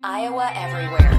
[0.00, 1.18] Iowa Everywhere.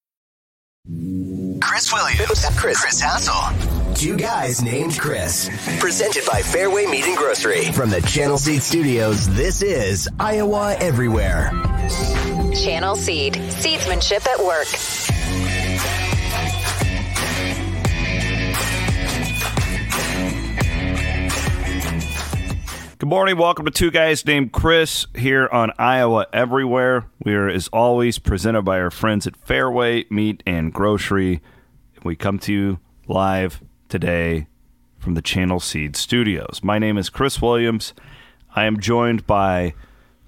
[1.61, 3.93] Chris Williams, Chris, Chris Hassel.
[3.93, 5.47] Two guys named Chris.
[5.79, 7.71] Presented by Fareway Meat and Grocery.
[7.71, 11.51] From the Channel Seed Studios, this is Iowa Everywhere.
[12.55, 13.35] Channel Seed.
[13.35, 14.67] Seedsmanship at work.
[23.01, 23.35] Good morning.
[23.35, 27.07] Welcome to Two Guys Named Chris here on Iowa Everywhere.
[27.25, 31.41] We are, as always, presented by our friends at Fareway Meat and Grocery.
[32.03, 34.45] We come to you live today
[34.99, 36.59] from the Channel Seed Studios.
[36.61, 37.95] My name is Chris Williams.
[38.55, 39.73] I am joined by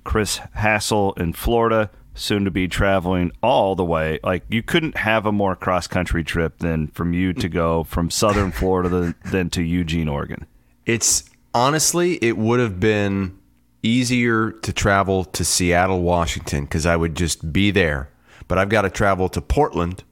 [0.04, 4.20] Chris Hassel in Florida, soon to be traveling all the way.
[4.24, 8.10] Like, you couldn't have a more cross country trip than from you to go from
[8.10, 10.48] southern Florida than, to Eugene, Oregon.
[10.88, 13.38] It's honestly, it would have been
[13.82, 18.10] easier to travel to Seattle, Washington, because I would just be there.
[18.48, 20.04] But I've got to travel to Portland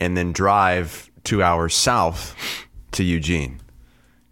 [0.00, 2.34] and then drive two hours south
[2.92, 3.60] to Eugene.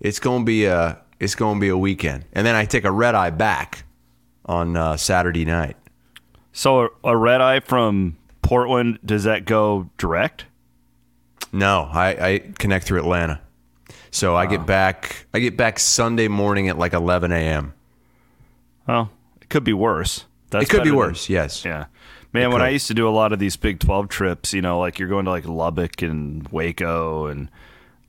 [0.00, 2.84] It's going to be a it's going to be a weekend, and then I take
[2.84, 3.84] a red eye back
[4.44, 5.76] on uh, Saturday night.
[6.52, 10.46] So a, a red eye from Portland, does that go direct?
[11.52, 13.40] No, I, I connect through Atlanta,
[14.12, 17.74] so I get back I get back Sunday morning at like 11 a.m.
[18.86, 19.10] Well,
[19.40, 20.26] it could be worse.
[20.50, 21.28] That's it could be better than- worse.
[21.28, 21.64] Yes.
[21.64, 21.86] yeah.
[22.32, 22.66] Man, when could.
[22.66, 25.08] I used to do a lot of these Big 12 trips, you know, like you're
[25.08, 27.50] going to like Lubbock and Waco, and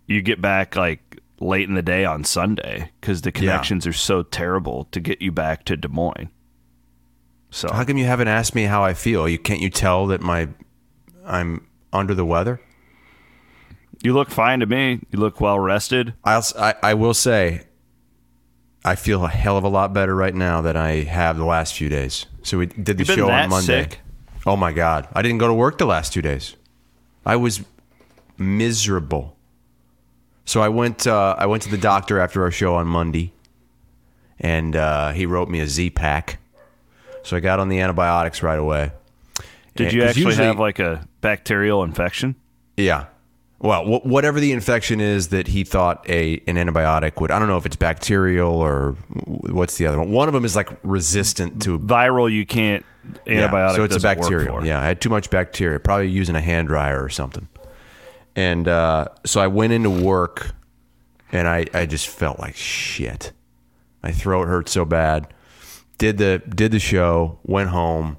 [0.08, 4.24] you get back like late in the day on Sunday because the connections are so
[4.24, 6.30] terrible to get you back to Des Moines.
[7.50, 9.28] So How come you haven't asked me how I feel?
[9.28, 10.47] You can't you tell that my
[11.25, 12.62] I'm under the weather?
[14.03, 15.00] You look fine to me.
[15.12, 16.14] You look well rested.
[16.24, 17.64] I'll, I I will say,
[18.86, 21.74] I feel a hell of a lot better right now than I have the last
[21.74, 22.25] few days.
[22.44, 23.84] So we did the You've been show that on Monday.
[23.84, 24.00] sick?
[24.46, 26.56] Oh my god, I didn't go to work the last two days.
[27.25, 27.62] I was
[28.38, 29.36] miserable.
[30.46, 31.08] So I went.
[31.08, 33.31] Uh, I went to the doctor after our show on Monday,
[34.40, 36.40] and uh, he wrote me a Z pack.
[37.24, 38.92] So I got on the antibiotics right away.
[39.75, 42.36] Did And- you 'cause actually usually- have like a bacterial infection?
[42.75, 43.06] Yeah.
[43.63, 47.31] Well, wh- whatever the infection is that he thought a an antibiotic would.
[47.31, 48.91] I don't know if it's bacterial or
[49.25, 50.12] what's the other one.
[50.12, 52.85] One of them is like resistant to Viral, you can't.
[53.25, 53.69] antibiotic.
[53.69, 53.75] yeah.
[53.75, 54.66] So it's a bacterial.
[54.66, 55.79] Yeah, I had too much bacteria.
[55.79, 57.47] Probably using a hand dryer or something.
[58.35, 60.51] And uh, so I went into work,
[61.31, 63.31] and I I just felt like shit.
[64.03, 65.34] My throat hurt so bad.
[65.97, 67.40] Did the did the show.
[67.44, 68.18] Went home,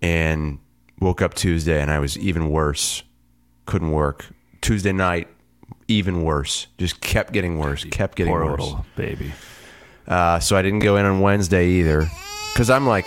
[0.00, 0.60] and
[1.00, 3.02] woke up Tuesday, and I was even worse.
[3.66, 4.26] Couldn't work.
[4.64, 5.28] Tuesday night,
[5.88, 6.68] even worse.
[6.78, 7.84] Just kept getting worse.
[7.84, 8.60] Kept getting Poor worse.
[8.60, 9.30] little baby.
[10.08, 12.06] Uh, so I didn't go in on Wednesday either.
[12.54, 13.04] Because I'm like,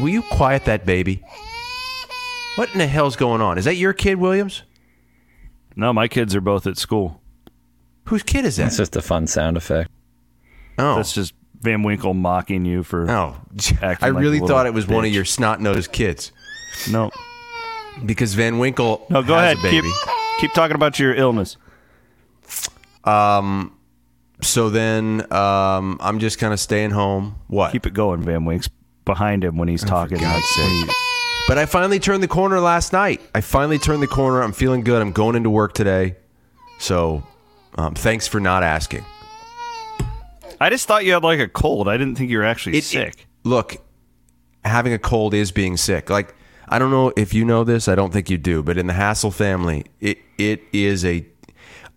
[0.00, 1.22] will you quiet that baby?
[2.56, 3.58] What in the hell's going on?
[3.58, 4.62] Is that your kid, Williams?
[5.74, 7.20] No, my kids are both at school.
[8.04, 8.68] Whose kid is that?
[8.68, 9.90] It's just a fun sound effect.
[10.78, 10.96] oh.
[10.96, 13.10] That's just Van Winkle mocking you for.
[13.10, 13.36] oh.
[13.52, 16.30] acting I like a really little thought it was one of your snot nosed kids.
[16.90, 17.10] No,
[18.06, 19.22] Because Van Winkle no.
[19.22, 19.58] Go has ahead.
[19.58, 19.94] a Keep baby.
[20.40, 21.56] Keep talking about your illness.
[23.04, 23.76] Um,
[24.42, 27.36] so then um, I'm just kind of staying home.
[27.48, 27.72] What?
[27.72, 28.68] Keep it going, Van Winks.
[29.04, 30.18] Behind him when he's talking.
[30.18, 30.90] God's sake.
[31.48, 33.20] But I finally turned the corner last night.
[33.34, 34.42] I finally turned the corner.
[34.42, 35.00] I'm feeling good.
[35.02, 36.16] I'm going into work today.
[36.78, 37.22] So
[37.76, 39.04] um, thanks for not asking.
[40.60, 41.88] I just thought you had like a cold.
[41.88, 43.08] I didn't think you were actually It- sick.
[43.20, 43.78] it- look,
[44.64, 46.08] having a cold is being sick.
[46.10, 46.34] Like
[46.70, 47.88] I don't know if you know this.
[47.88, 48.62] I don't think you do.
[48.62, 51.26] But in the Hassel family, it it is a.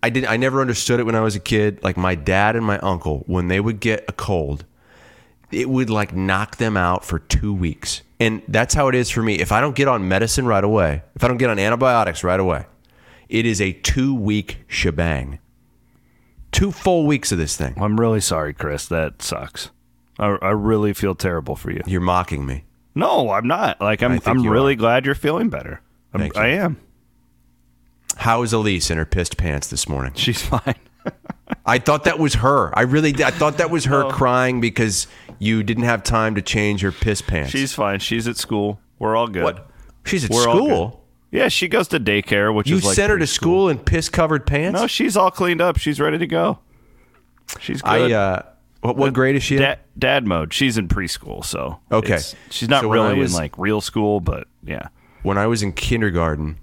[0.02, 0.24] I did.
[0.26, 1.82] I never understood it when I was a kid.
[1.82, 4.64] Like my dad and my uncle, when they would get a cold,
[5.52, 8.02] it would like knock them out for two weeks.
[8.18, 9.36] And that's how it is for me.
[9.36, 12.40] If I don't get on medicine right away, if I don't get on antibiotics right
[12.40, 12.66] away,
[13.28, 15.38] it is a two week shebang.
[16.50, 17.74] Two full weeks of this thing.
[17.76, 18.86] I'm really sorry, Chris.
[18.86, 19.70] That sucks.
[20.18, 21.80] I, I really feel terrible for you.
[21.86, 22.64] You're mocking me.
[22.94, 23.80] No, I'm not.
[23.80, 24.20] Like I'm.
[24.24, 24.76] I'm really are.
[24.76, 25.80] glad you're feeling better.
[26.12, 26.30] I'm.
[26.36, 26.78] I am.
[28.16, 30.12] How is Elise in her pissed pants this morning?
[30.14, 30.76] She's fine.
[31.66, 32.76] I thought that was her.
[32.78, 33.26] I really did.
[33.26, 35.06] I thought that was her crying because
[35.38, 37.50] you didn't have time to change her piss pants.
[37.50, 37.98] She's fine.
[37.98, 38.80] She's at school.
[38.98, 39.44] We're all good.
[39.44, 39.68] what?
[40.04, 41.04] She's at We're school.
[41.30, 44.08] Yeah, she goes to daycare, which You is like sent her to school in piss
[44.08, 44.80] covered pants.
[44.80, 45.78] No, she's all cleaned up.
[45.78, 46.60] She's ready to go.
[47.58, 48.12] She's good.
[48.12, 48.12] I.
[48.12, 48.42] Uh,
[48.84, 49.62] what, what grade is she in?
[49.62, 50.52] dad, dad mode.
[50.52, 52.18] She's in preschool, so Okay.
[52.50, 54.88] she's not So really was- in like real school, but yeah.
[55.22, 56.58] when I was in kindergarten,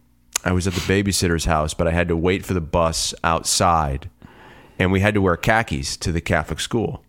[0.46, 4.10] I was at the babysitter's house, but I had to wait for the bus outside,
[4.80, 7.04] and we had to wear khakis to the Catholic school.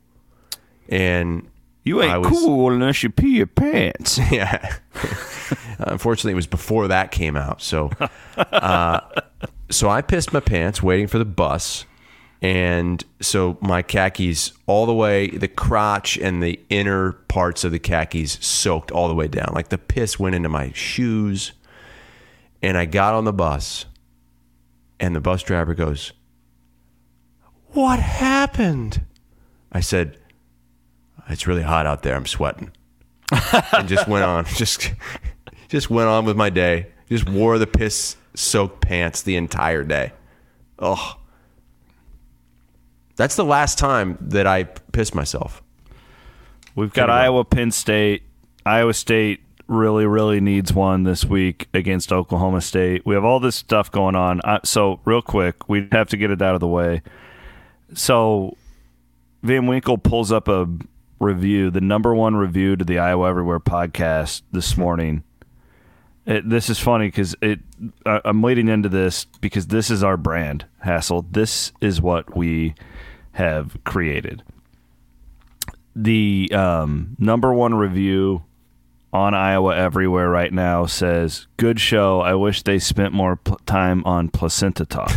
[0.88, 1.48] And
[1.84, 4.18] You ain't was- cool unless you pee your pants.
[4.30, 4.76] yeah,
[5.78, 7.62] unfortunately, it was before that came out.
[7.62, 7.90] So,
[8.36, 9.00] uh,
[9.70, 11.84] so I pissed my pants waiting for the bus,
[12.42, 17.78] and so my khakis all the way, the crotch and the inner parts of the
[17.78, 19.52] khakis soaked all the way down.
[19.54, 21.52] Like the piss went into my shoes.
[22.60, 23.86] And I got on the bus,
[25.00, 26.12] and the bus driver goes,
[27.68, 29.02] What happened?
[29.72, 30.18] I said,
[31.28, 32.14] It's really hot out there.
[32.14, 32.72] I'm sweating.
[33.72, 34.44] and just went on.
[34.56, 34.92] Just
[35.68, 36.88] just went on with my day.
[37.08, 40.12] Just wore the piss soaked pants the entire day.
[40.78, 41.16] Oh.
[43.22, 45.62] That's the last time that I pissed myself.
[46.74, 48.24] We've got Iowa, Penn State.
[48.66, 53.06] Iowa State really, really needs one this week against Oklahoma State.
[53.06, 54.40] We have all this stuff going on.
[54.40, 57.00] Uh, so, real quick, we have to get it out of the way.
[57.94, 58.56] So,
[59.44, 60.68] Van Winkle pulls up a
[61.20, 65.22] review, the number one review to the Iowa Everywhere podcast this morning.
[66.26, 67.60] It, this is funny because it.
[68.04, 71.24] I, I'm leading into this because this is our brand, Hassel.
[71.30, 72.74] This is what we
[73.32, 74.42] have created.
[75.94, 78.44] The um, number one review
[79.12, 82.20] on Iowa Everywhere right now says, "Good show.
[82.20, 85.12] I wish they spent more pl- time on placenta talk."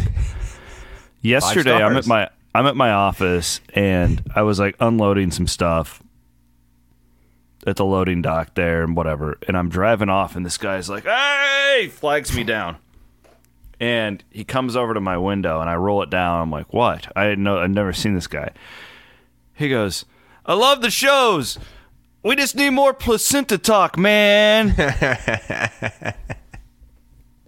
[1.22, 6.02] Yesterday, I'm at my I'm at my office and I was like unloading some stuff
[7.66, 11.06] at the loading dock there and whatever, and I'm driving off, and this guy's like,
[11.06, 12.78] "Hey!" flags me down.
[13.80, 16.42] And he comes over to my window, and I roll it down.
[16.42, 17.60] I'm like, "What?" I didn't know.
[17.60, 18.52] I'd never seen this guy.
[19.54, 20.06] He goes,
[20.46, 21.60] "I love the shows.
[22.24, 24.74] We just need more placenta talk, man."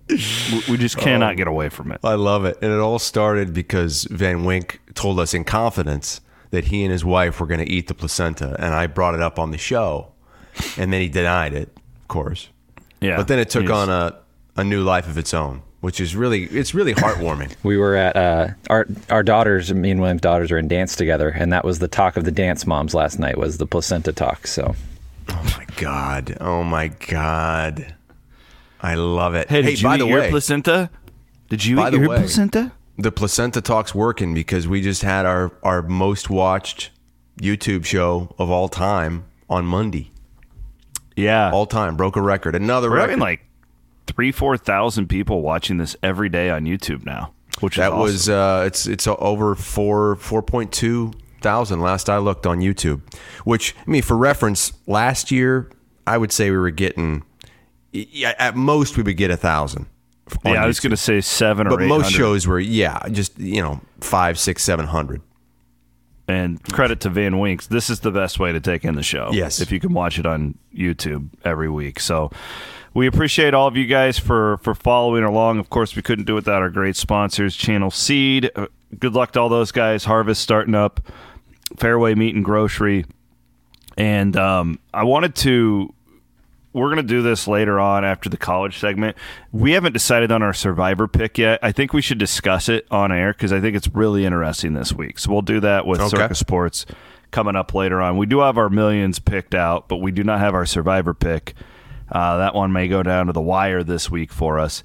[0.09, 1.99] We- we just cannot get away from it.
[2.03, 2.57] I love it.
[2.61, 6.21] And it all started because Van Wink told us in confidence
[6.51, 8.55] that he and his wife were going to eat the placenta.
[8.57, 10.13] And I brought it up on the show.
[10.77, 12.47] And then he denied it, of course.
[13.01, 14.17] Yeah, But then it took on a,
[14.55, 17.53] a new life of its own, which is really, it's really heartwarming.
[17.63, 21.29] We were at uh, our our daughters, me and William's daughters, are in dance together,
[21.29, 24.47] and that was the talk of the dance moms last night was the placenta talk.
[24.47, 24.75] So
[25.29, 26.37] oh my God.
[26.41, 27.93] Oh my God.
[28.81, 29.49] I love it.
[29.49, 30.89] Hey, did you by eat the your way, placenta?
[31.49, 32.71] Did you By eat the your way- placenta?
[32.99, 36.89] the placenta talk's working because we just had our, our most watched
[37.39, 40.09] YouTube show of all time on Monday.
[41.15, 41.95] Yeah, All time.
[41.95, 42.53] Broke a record.
[42.55, 43.09] Another we're record.
[43.11, 43.41] having like
[44.07, 48.01] three, four thousand people watching this every day on YouTube now, which is That awesome.
[48.01, 53.01] was uh, it's it's over four four point two thousand last I looked on YouTube.
[53.43, 55.69] Which I mean, for reference, last year
[56.07, 57.23] I would say we were getting
[58.39, 59.87] at most we would get a thousand.
[60.43, 60.63] yeah.
[60.63, 63.81] I was going to say seven or but most shows were yeah, just you know
[64.01, 65.21] five, six, seven hundred.
[66.29, 67.67] And credit to Van Winks.
[67.67, 69.29] This is the best way to take in the show.
[69.31, 69.61] Yes.
[69.61, 72.01] If you can watch it on YouTube every week.
[72.01, 72.31] So
[72.97, 75.59] we appreciate all of you guys for, for following along.
[75.59, 78.49] Of course, we couldn't do it without our great sponsors, Channel Seed.
[78.55, 78.65] Uh,
[78.97, 80.05] Good luck to all those guys.
[80.05, 80.99] Harvest starting up,
[81.75, 83.05] Fareway Meat and Grocery.
[83.97, 85.93] And um, I wanted to.
[86.73, 89.15] We're going to do this later on after the college segment.
[89.51, 91.59] We haven't decided on our survivor pick yet.
[91.61, 94.91] I think we should discuss it on air because I think it's really interesting this
[94.91, 95.19] week.
[95.19, 96.17] So we'll do that with Okay.
[96.17, 96.87] Circa Sports
[97.29, 98.17] coming up later on.
[98.17, 101.53] We do have our millions picked out, but we do not have our survivor pick.
[102.11, 104.83] Uh, that one may go down to the wire this week for us,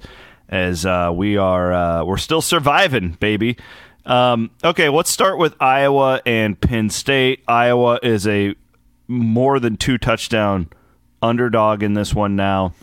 [0.49, 3.57] as uh, we are uh, we're still surviving, baby.
[4.05, 7.43] Um, okay, let's start with Iowa and Penn State.
[7.47, 8.55] Iowa is a
[9.07, 10.67] more than two touchdown
[11.21, 12.73] underdog in this one now.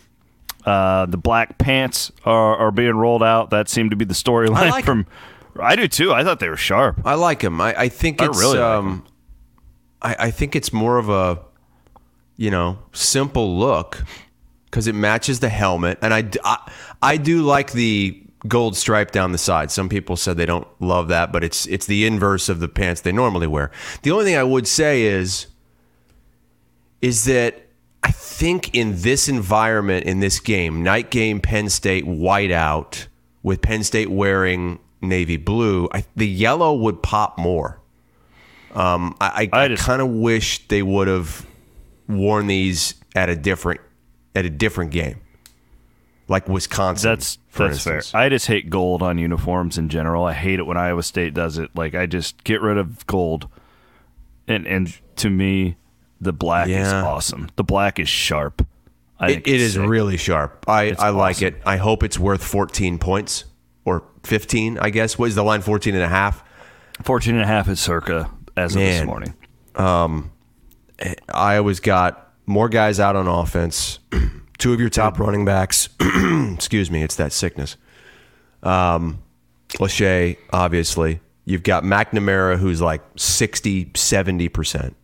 [0.65, 3.51] Uh, the black pants are, are being rolled out.
[3.51, 5.07] That seemed to be the storyline like from.
[5.61, 6.13] I do too.
[6.13, 7.01] I thought they were sharp.
[7.05, 7.61] I like him.
[7.61, 9.07] I, I think I it's really like um,
[10.03, 11.41] I, I think it's more of a
[12.37, 14.05] you know simple look
[14.71, 16.71] because it matches the helmet, and I,
[17.03, 19.71] I do like the gold stripe down the side.
[19.71, 23.01] Some people said they don't love that, but it's it's the inverse of the pants
[23.03, 23.71] they normally wear.
[24.03, 25.47] The only thing I would say is
[27.03, 27.67] is that
[28.03, 33.07] I think in this environment, in this game, night game, Penn State whiteout
[33.43, 37.81] with Penn State wearing navy blue, I, the yellow would pop more.
[38.75, 41.45] Um, I, I I, just- kind of wish they would have
[42.09, 43.81] worn these at a different
[44.35, 45.21] at a different game,
[46.29, 47.11] like Wisconsin.
[47.11, 47.97] That's for that's fair.
[47.97, 48.15] instance.
[48.15, 50.25] I just hate gold on uniforms in general.
[50.25, 51.71] I hate it when Iowa State does it.
[51.75, 53.49] Like I just get rid of gold,
[54.49, 55.77] and and to me,
[56.21, 57.49] the black is awesome.
[57.57, 58.67] The black is sharp.
[59.19, 59.87] I It, it's sick.
[59.87, 60.65] really sharp.
[60.67, 61.61] I, It's I like it.
[61.67, 63.45] I hope it's worth 14 points
[63.85, 65.19] or 15, I guess.
[65.19, 66.43] What is the line 14 and a half?
[67.03, 69.07] 14 and a half is circa as of this Man.
[69.07, 69.35] morning.
[69.75, 70.31] Um,
[71.33, 74.01] Iowa's got more guys out on offense.
[74.59, 75.89] Two of your top running backs.
[76.55, 77.77] excuse me, it's that sickness.
[78.63, 79.23] Um,
[79.75, 81.21] Lachey, obviously.
[81.47, 84.95] You've got McNamara, who's like 60, 70%.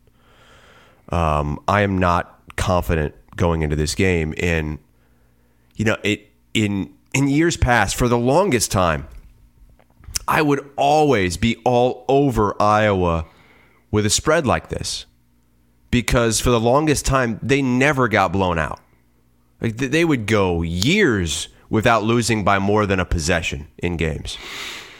[1.08, 4.34] Um, I am not confident going into this game.
[4.38, 4.78] And,
[5.76, 9.08] you know, it in in years past, for the longest time,
[10.28, 13.24] I would always be all over Iowa
[13.90, 15.06] with a spread like this
[15.96, 18.80] because for the longest time they never got blown out.
[19.62, 24.36] Like they would go years without losing by more than a possession in games.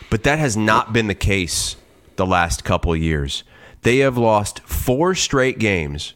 [0.08, 1.76] But that has not been the case
[2.16, 3.44] the last couple years.
[3.82, 6.14] They have lost four straight games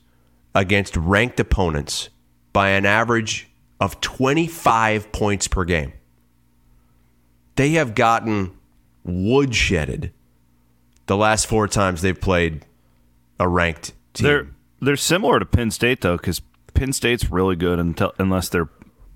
[0.55, 2.09] against ranked opponents
[2.55, 3.51] by an average
[3.83, 5.93] of 25 points per game.
[7.57, 8.57] They have gotten
[9.07, 10.13] woodshedded
[11.05, 12.65] the last four times they've played
[13.39, 14.27] a ranked team.
[14.27, 14.49] They're
[14.81, 16.41] they're similar to Penn State though, because
[16.75, 18.69] Penn State's really good until unless they're,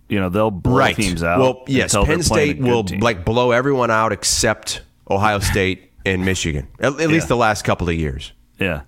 [0.08, 0.96] you know, they'll blow right.
[0.96, 1.40] teams out.
[1.40, 3.00] Well, yes, Penn State will team.
[3.00, 6.68] like blow everyone out except Ohio State and Michigan.
[6.78, 8.32] At, at least the last couple of years.
[8.58, 8.82] yeah.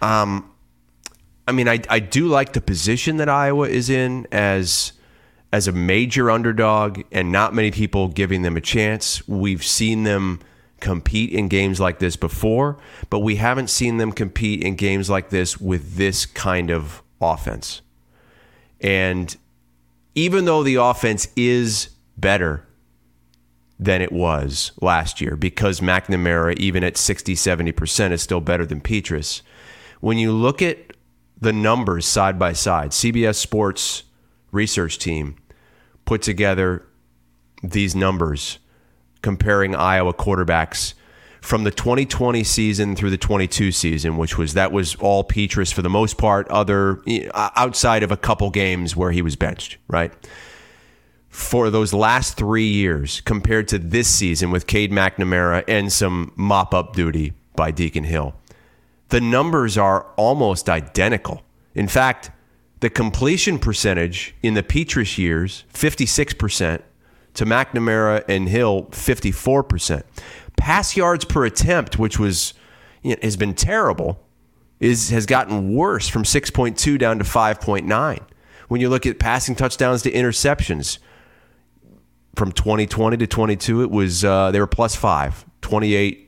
[0.00, 0.52] Um,
[1.48, 4.92] I mean, I I do like the position that Iowa is in as
[5.52, 9.26] as a major underdog, and not many people giving them a chance.
[9.26, 10.40] We've seen them
[10.80, 12.78] compete in games like this before,
[13.10, 17.82] but we haven't seen them compete in games like this with this kind of offense.
[18.80, 19.36] And
[20.14, 22.64] even though the offense is better
[23.78, 28.80] than it was last year, because McNamara, even at 60, 70%, is still better than
[28.80, 29.42] Petras,
[30.00, 30.78] when you look at
[31.40, 34.04] the numbers side by side, CBS Sports
[34.50, 35.36] research team
[36.04, 36.84] put together
[37.62, 38.58] these numbers
[39.22, 40.94] comparing Iowa quarterbacks
[41.40, 45.82] from the 2020 season through the 22 season, which was that was all Petras for
[45.82, 47.00] the most part, other
[47.32, 50.12] uh, outside of a couple games where he was benched, right?
[51.28, 56.74] For those last three years compared to this season with Cade McNamara and some mop
[56.74, 58.34] up duty by Deacon Hill
[59.08, 61.42] the numbers are almost identical.
[61.74, 62.30] In fact,
[62.80, 66.82] the completion percentage in the Petras years, 56%,
[67.38, 70.02] to McNamara and Hill, 54%.
[70.56, 72.52] Pass yards per attempt, which was
[73.02, 74.20] you know, has been terrible,
[74.80, 78.20] is has gotten worse from 6.2 down to 5.9.
[78.68, 80.98] When you look at passing touchdowns to interceptions,
[82.34, 86.27] from 2020 to 22, it was uh, they were plus five, 28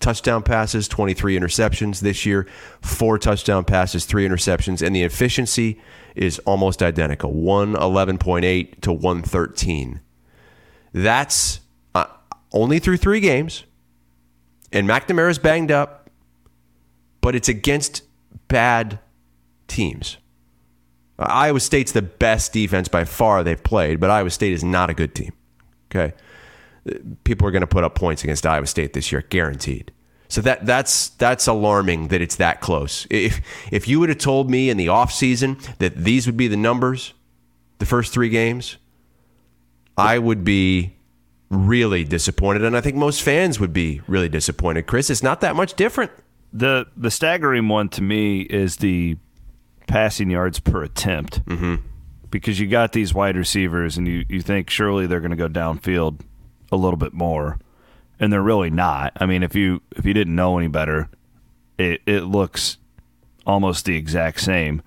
[0.00, 2.46] touchdown passes, 23 interceptions this year,
[2.80, 5.80] four touchdown passes, three interceptions, and the efficiency
[6.14, 10.00] is almost identical 111.8 to 113.
[10.92, 11.60] That's
[11.94, 12.06] uh,
[12.52, 13.64] only through three games,
[14.72, 16.10] and McNamara's banged up,
[17.20, 18.02] but it's against
[18.48, 18.98] bad
[19.68, 20.18] teams.
[21.18, 24.90] Uh, Iowa State's the best defense by far they've played, but Iowa State is not
[24.90, 25.32] a good team.
[25.90, 26.14] Okay
[27.24, 29.92] people are going to put up points against Iowa State this year, guaranteed.
[30.28, 33.06] So that that's that's alarming that it's that close.
[33.10, 36.56] If if you would have told me in the offseason that these would be the
[36.56, 37.12] numbers,
[37.78, 38.78] the first three games,
[39.98, 40.94] I would be
[41.50, 44.86] really disappointed, and I think most fans would be really disappointed.
[44.86, 46.10] Chris, it's not that much different.
[46.50, 49.18] The the staggering one to me is the
[49.86, 51.44] passing yards per attempt.
[51.44, 51.74] Mm-hmm.
[52.30, 55.48] Because you got these wide receivers, and you, you think surely they're going to go
[55.50, 56.20] downfield
[56.72, 57.58] a little bit more,
[58.18, 59.12] and they're really not.
[59.16, 61.08] I mean, if you if you didn't know any better,
[61.78, 62.78] it it looks
[63.46, 64.82] almost the exact same.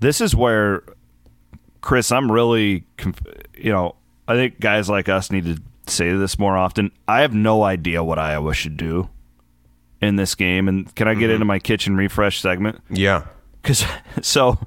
[0.00, 0.82] This is where
[1.80, 2.84] Chris, I'm really,
[3.56, 3.94] you know,
[4.26, 6.90] I think guys like us need to say this more often.
[7.06, 9.08] I have no idea what Iowa should do
[10.00, 11.34] in this game, and can I get mm-hmm.
[11.34, 12.80] into my kitchen refresh segment?
[12.90, 13.24] Yeah.
[13.62, 13.84] Because
[14.22, 14.58] so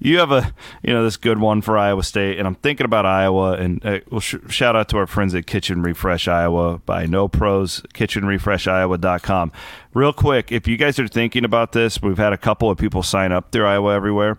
[0.00, 3.06] you have a you know this good one for Iowa State, and I'm thinking about
[3.06, 7.06] Iowa, and uh, we'll sh- shout out to our friends at Kitchen Refresh Iowa by
[7.06, 9.52] No Pros, KitchenRefreshIowa.com.
[9.92, 13.02] Real quick, if you guys are thinking about this, we've had a couple of people
[13.02, 14.38] sign up through Iowa Everywhere.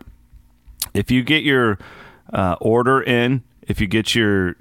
[0.94, 1.78] If you get your
[2.32, 4.56] uh, order in, if you get your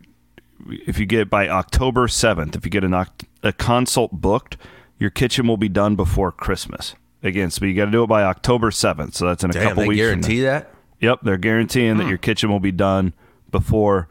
[0.69, 4.57] if you get by October 7th, if you get an oct- a consult booked,
[4.99, 6.95] your kitchen will be done before Christmas.
[7.25, 9.15] Again, so you got to do it by October 7th.
[9.15, 9.99] So that's in a Damn, couple they weeks.
[9.99, 10.71] guarantee that.
[11.01, 13.15] Yep, they're guaranteeing that your kitchen will be done
[13.51, 14.09] before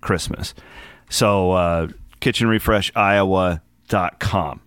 [0.00, 0.52] Christmas.
[1.08, 1.88] So, uh,
[2.20, 4.60] kitchenrefreshiowa.com.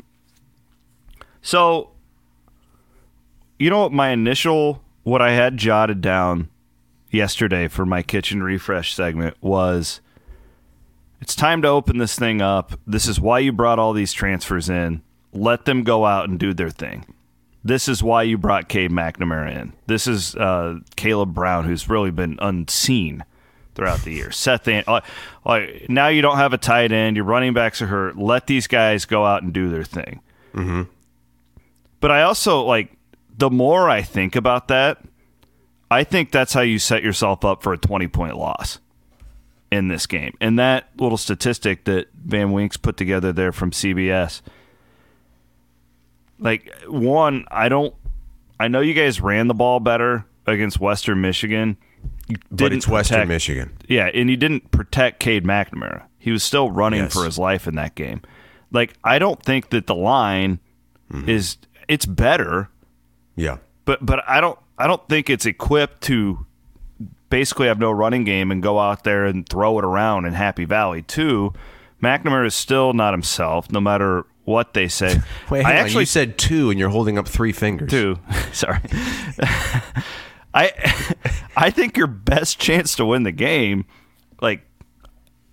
[1.41, 1.89] So,
[3.59, 6.49] you know what my initial, what I had jotted down
[7.09, 10.01] yesterday for my kitchen refresh segment was
[11.21, 12.79] it's time to open this thing up.
[12.85, 15.01] This is why you brought all these transfers in.
[15.33, 17.05] Let them go out and do their thing.
[17.63, 19.73] This is why you brought Cade McNamara in.
[19.87, 23.23] This is uh, Kaleb Brown, who's really been unseen
[23.75, 24.31] throughout the year.
[24.31, 25.01] Seth, An- uh,
[25.45, 27.15] like now you don't have a tight end.
[27.15, 28.17] Your running backs are hurt.
[28.17, 30.21] Let these guys go out and do their thing.
[30.53, 30.83] Mm-hmm.
[31.99, 32.91] But I also like
[33.37, 35.03] the more I think about that,
[35.91, 38.79] I think that's how you set yourself up for a twenty point loss
[39.71, 40.35] in this game.
[40.39, 44.41] And that little statistic that Van Winks put together there from CBS
[46.39, 47.93] like one, I don't.
[48.59, 51.77] I know you guys ran the ball better against Western Michigan,
[52.27, 53.71] But didn't it's Western protect- Michigan.
[53.87, 56.03] yeah, and you didn't protect Cade McNamara.
[56.19, 57.13] He was still running Yes.
[57.13, 58.21] for his life in that game.
[58.71, 60.59] Like I don't think that the line
[61.11, 61.29] Mm-hmm.
[61.29, 62.69] is it's better,
[63.37, 63.57] Yeah.
[63.85, 66.45] but but I don't I don't think it's equipped to
[67.29, 70.65] basically have no running game and go out there and throw it around in Happy
[70.65, 71.01] Valley.
[71.01, 71.53] Two,
[72.03, 75.19] McNamara is still not himself, no matter what they say.
[75.49, 75.75] Wait, I on.
[75.75, 77.91] actually you said two, and you're holding up three fingers.
[77.91, 78.17] two.
[78.53, 78.79] Sorry.
[80.53, 80.71] I
[81.55, 83.85] I think your best chance to win the game,
[84.41, 84.61] like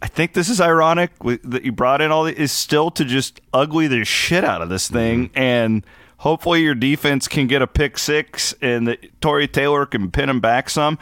[0.00, 1.10] I think this is ironic
[1.42, 4.68] that you brought in all the, is still to just ugly the shit out of
[4.68, 5.38] this thing mm-hmm.
[5.38, 5.86] and
[6.18, 10.40] hopefully your defense can get a pick six and that Tory Taylor can pin him
[10.40, 10.98] back some.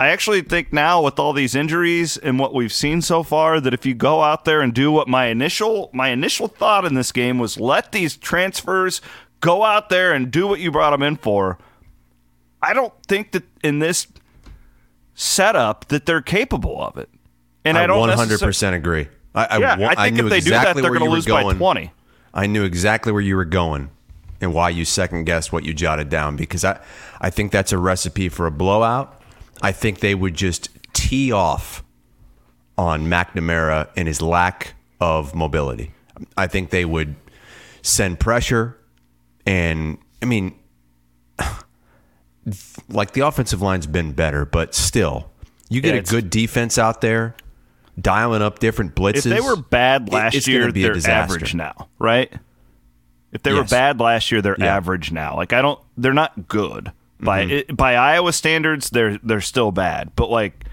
[0.00, 3.74] I actually think now with all these injuries and what we've seen so far that
[3.74, 7.12] if you go out there and do what my initial my initial thought in this
[7.12, 9.02] game was let these transfers
[9.40, 11.58] go out there and do what you brought them in for.
[12.62, 14.06] I don't think that in this
[15.12, 17.10] setup that they're capable of it.
[17.66, 19.06] And I, I don't 100 necessar- percent agree.
[19.34, 21.52] I, I, Yeah, I think knew if they do that, they're going to lose by
[21.52, 21.92] 20.
[22.32, 23.90] I knew exactly where you were going
[24.40, 26.80] and why you second guessed what you jotted down because I,
[27.20, 29.19] I think that's a recipe for a blowout.
[29.62, 31.84] I think they would just tee off
[32.78, 35.92] on McNamara and his lack of mobility.
[36.36, 37.14] I think they would
[37.82, 38.76] send pressure
[39.46, 40.54] and I mean
[42.88, 45.30] like the offensive line's been better, but still
[45.68, 47.34] you get Yeah, a good defense out there
[48.00, 49.16] dialing up different blitzes.
[49.18, 52.32] If they were bad last gonna year, they're average now, right?
[53.32, 54.74] If they were bad last year, they're Yeah.
[54.76, 55.36] average now.
[55.36, 57.70] Like I don't, they're not good by Mm-hmm.
[57.70, 58.90] it, by Iowa standards.
[58.90, 60.64] They're they're still bad, but like.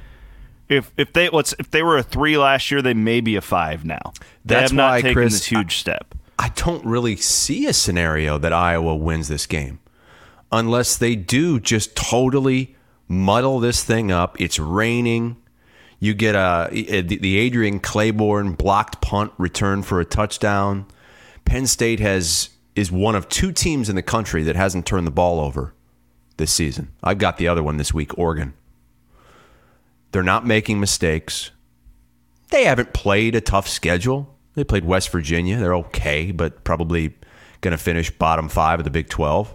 [0.70, 3.42] If, if they let's if they were a three last year, they may be a
[3.42, 4.12] five now.
[4.44, 6.14] They That's have not why, taken Chris, this huge step.
[6.38, 9.80] I don't really see a scenario that Iowa wins this game
[10.52, 12.76] unless they do just totally
[13.08, 14.42] muddle this thing up.
[14.42, 15.38] It's raining.
[16.02, 16.68] You get a
[17.02, 20.86] the Adrian Clayborn blocked punt return for a touchdown.
[21.46, 25.12] Penn State has is one of two teams in the country that hasn't turned the
[25.12, 25.74] ball over
[26.38, 26.92] this season.
[27.04, 28.54] I've got the other one this week, Oregon.
[30.12, 31.52] They're not making mistakes.
[32.50, 34.36] They haven't played a tough schedule.
[34.56, 35.58] They played West Virginia.
[35.58, 37.14] They're okay, but probably
[37.62, 39.54] going to finish bottom five of the Big 12.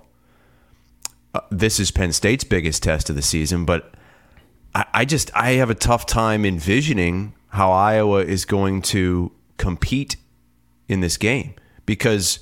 [1.35, 3.95] Uh, this is Penn State's biggest test of the season, but
[4.75, 10.17] I, I just I have a tough time envisioning how Iowa is going to compete
[10.89, 11.55] in this game
[11.87, 12.41] because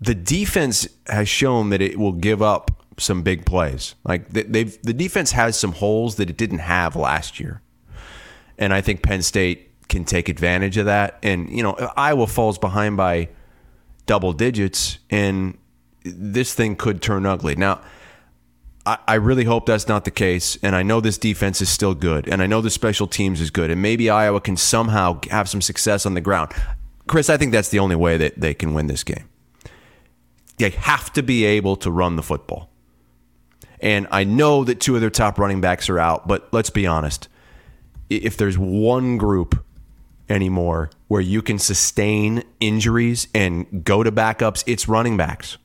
[0.00, 3.94] the defense has shown that it will give up some big plays.
[4.04, 7.60] Like they- they've the defense has some holes that it didn't have last year,
[8.58, 11.18] and I think Penn State can take advantage of that.
[11.22, 13.28] And you know, Iowa falls behind by
[14.06, 15.56] double digits, and
[16.04, 17.56] this thing could turn ugly.
[17.56, 17.80] Now,
[18.86, 20.58] I, I really hope that's not the case.
[20.62, 23.50] And I know this defense is still good, and I know the special teams is
[23.50, 26.52] good, and maybe Iowa can somehow have some success on the ground.
[27.06, 29.28] Chris, I think that's the only way that they can win this game.
[30.58, 32.70] They have to be able to run the football.
[33.84, 36.86] And I know that two of their top running backs are out, but let's be
[36.86, 37.28] honest.
[38.08, 39.62] If there's one group
[40.28, 45.58] anymore where you can sustain injuries and go to backups, it's running backs.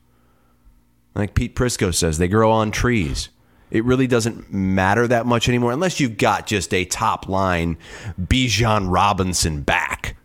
[1.14, 3.30] Like Pete Prisco says, they grow on trees.
[3.70, 7.78] It really doesn't matter that much anymore unless you've got just a top line
[8.20, 10.16] Bijan Robinson back,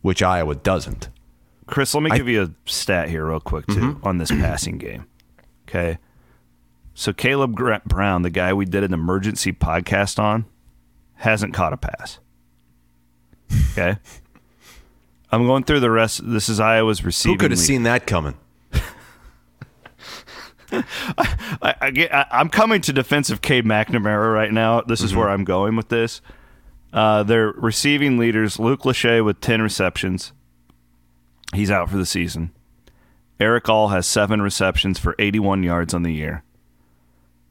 [0.00, 1.10] which Iowa doesn't.
[1.66, 4.06] Chris, let me give you a stat here, real quick, too, mm-hmm.
[4.06, 5.04] on this passing game.
[5.68, 5.98] Okay.
[6.98, 10.46] So, Kaleb Brown, the guy we did an emergency podcast on,
[11.14, 12.18] hasn't caught a pass.
[13.70, 13.98] Okay.
[15.30, 16.22] I'm going through the rest.
[16.24, 17.36] This is Iowa's receiving.
[17.36, 17.66] Who could have lead.
[17.66, 18.34] seen that coming?
[20.72, 24.80] I, I get, I, I'm coming to defensive Cade McNamara right now.
[24.80, 26.20] This is where I'm going with this.
[26.92, 30.32] Uh, their receiving leaders: Luke Lachey with 10 receptions.
[31.54, 32.50] He's out for the season.
[33.38, 36.42] Erick All has seven receptions for 81 yards on the year.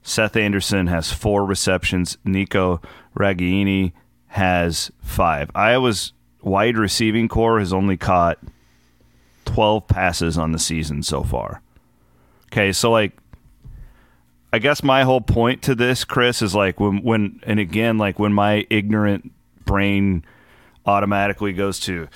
[0.07, 2.17] Seth Anderson has four receptions.
[2.23, 2.81] Nico
[3.17, 3.91] Ragaini
[4.27, 5.51] has five.
[5.53, 8.39] Iowa's wide receiving core has only caught
[9.45, 11.61] 12 passes on the season so far.
[12.51, 13.11] Okay, so like
[14.53, 18.17] I guess my whole point to this, Chris, is like when when and again, like
[18.17, 19.31] when my ignorant
[19.65, 20.23] brain
[20.85, 22.07] automatically goes to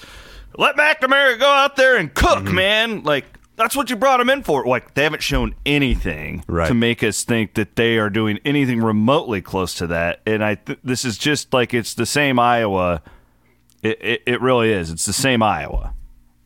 [0.57, 2.55] let McNamara go out there and cook, Mm-hmm.
[2.55, 3.03] man.
[3.03, 3.25] Like
[3.61, 4.65] that's what you brought him in for.
[4.65, 6.67] Like they haven't shown anything Right.
[6.67, 10.21] to make us think that they are doing anything remotely close to that.
[10.25, 13.01] And I th- this is just like it's the same Iowa.
[13.83, 14.89] It, it, it really is.
[14.91, 15.93] It's the same Iowa.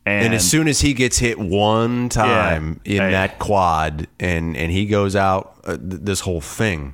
[0.06, 2.96] And, And as soon as he gets hit one time Yeah.
[2.98, 3.12] in Hey.
[3.12, 6.94] that quad, and and he goes out, uh, th- this whole thing.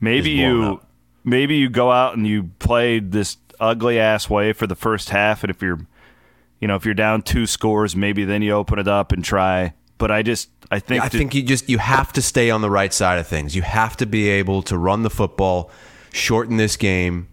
[0.00, 0.86] Maybe you up.
[1.24, 5.44] maybe you go out and you play this ugly ass way for the first half
[5.44, 5.86] and if you're
[6.62, 9.74] you know, if you're down two scores, maybe then you open it up and try.
[9.98, 12.60] But I just I think I that- think you just you have to stay on
[12.62, 13.56] the right side of things.
[13.56, 15.70] You have to be able to run the football,
[16.12, 17.26] shorten this game,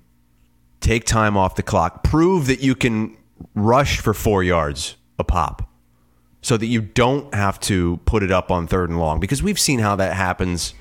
[0.82, 3.16] take time off the clock, prove that you can
[3.54, 5.70] rush for four yards a pop,
[6.42, 9.20] so that you don't have to put it up on third and long.
[9.20, 10.74] Because we've seen how that happens.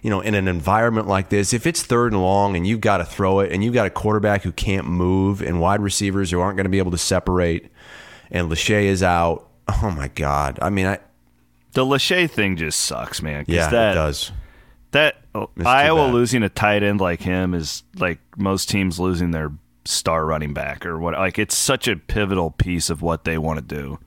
[0.00, 2.98] You know, in an environment like this, if it's third and long and you've got
[2.98, 6.38] to throw it, and you've got a quarterback who can't move, and wide receivers who
[6.38, 7.68] aren't going to be able to separate,
[8.30, 9.48] and Lachey is out.
[9.82, 10.58] Oh my God!
[10.62, 10.98] I mean, I
[11.72, 13.44] the Lachey thing just sucks, man.
[13.48, 14.32] yeah, that, it does.
[14.92, 16.14] That too Iowa bad.
[16.14, 19.52] losing a tight end like him is like most teams losing their
[19.84, 21.14] star running back or what.
[21.14, 23.98] Like it's such a pivotal piece of what they want to do.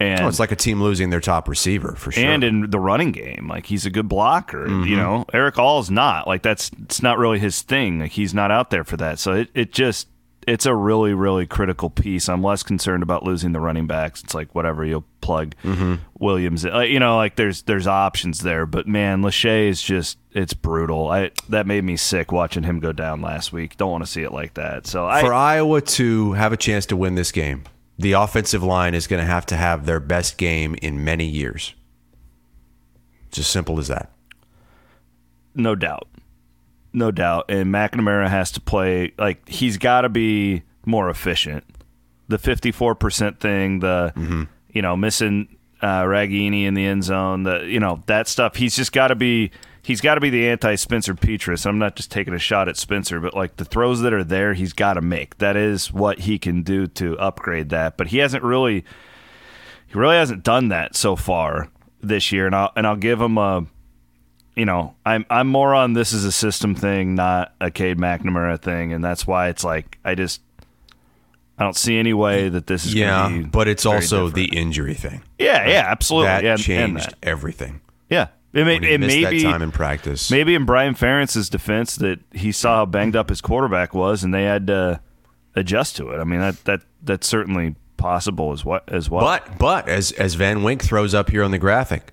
[0.00, 2.22] And Oh, it's like a team losing their top receiver for sure.
[2.24, 4.66] and in the running game, like he's a good blocker.
[4.66, 4.88] Mm-hmm.
[4.88, 8.00] You know, Erick All's not like that's it's not really his thing.
[8.00, 9.18] Like he's not out there for that.
[9.20, 10.08] So it, it just
[10.46, 12.28] it's a really really critical piece.
[12.28, 14.22] I'm less concerned about losing the running backs.
[14.22, 15.94] It's like whatever you'll plug Mm-hmm.
[16.20, 16.64] Williams.
[16.64, 16.72] in.
[16.84, 18.64] You know, like there's there's options there.
[18.66, 21.08] But man, Lachey is just it's brutal.
[21.08, 23.76] I that made me sick watching him go down last week.
[23.76, 24.86] Don't want to see it like that.
[24.86, 27.64] So I for Iowa to have a chance to win this game,
[27.98, 31.74] the offensive line is going to have to have their best game in many years.
[33.28, 34.12] It's as simple as that.
[35.54, 36.06] No doubt.
[36.96, 37.44] No doubt.
[37.50, 41.62] And McNamara has to play like he's got to be more efficient.
[42.28, 47.78] The 54% thing, the you know, missing uh Ragaini in the end zone, the you
[47.78, 48.56] know, that stuff.
[48.56, 49.50] He's just got to be
[49.82, 51.66] he's got to be the anti Spencer Petras.
[51.66, 54.54] I'm not just taking a shot at Spencer, but like the throws that are there,
[54.54, 55.36] he's got to make.
[55.36, 57.98] That is what he can do to upgrade that.
[57.98, 58.84] But he hasn't really
[59.86, 61.68] he really hasn't done that so far
[62.00, 63.66] this year and I'll and I'll give him a
[64.56, 68.60] you know, I'm I'm more on this is a system thing, not a Cade McNamara
[68.60, 70.40] thing, and that's why it's like I just
[71.58, 74.50] I don't see any way that this is Yeah, be but it's also different.
[74.52, 75.22] the injury thing.
[75.38, 77.14] yeah yeah absolutely That yeah, changed that.
[77.22, 77.80] everything.
[78.10, 80.30] yeah it may, it may be time in practice.
[80.30, 84.32] maybe in Brian Ferentz's defense that he saw how banged up his quarterback was and
[84.32, 85.00] they had to
[85.54, 86.18] adjust to it.
[86.18, 89.22] I mean that that that's certainly possible as what as well.
[89.24, 92.12] But but as as Van Wink throws up here on the graphic,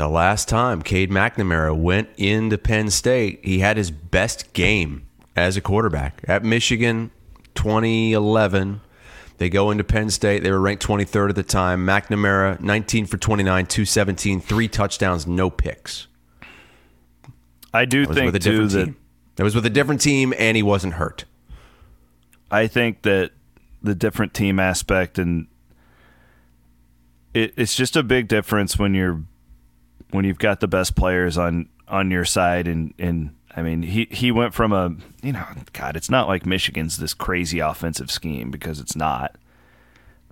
[0.00, 5.58] the last time Cade McNamara went into Penn State, he had his best game as
[5.58, 7.10] a quarterback at Michigan,
[7.54, 8.80] 2011.
[9.36, 10.42] They go into Penn State.
[10.42, 11.86] They were ranked 23rd at the time.
[11.86, 16.06] McNamara, 19 for 29, 217, three touchdowns, no picks.
[17.74, 18.96] I do That think with a too different that team.
[19.36, 21.26] That was with a different team, and he wasn't hurt.
[22.50, 23.32] I think that
[23.82, 25.46] the different team aspect and
[27.34, 29.22] it, it's just a big difference when you're
[30.12, 34.06] when you've got the best players on on your side and and I mean he
[34.10, 38.50] he went from a you know God it's not like Michigan's this crazy offensive scheme
[38.50, 39.36] because it's not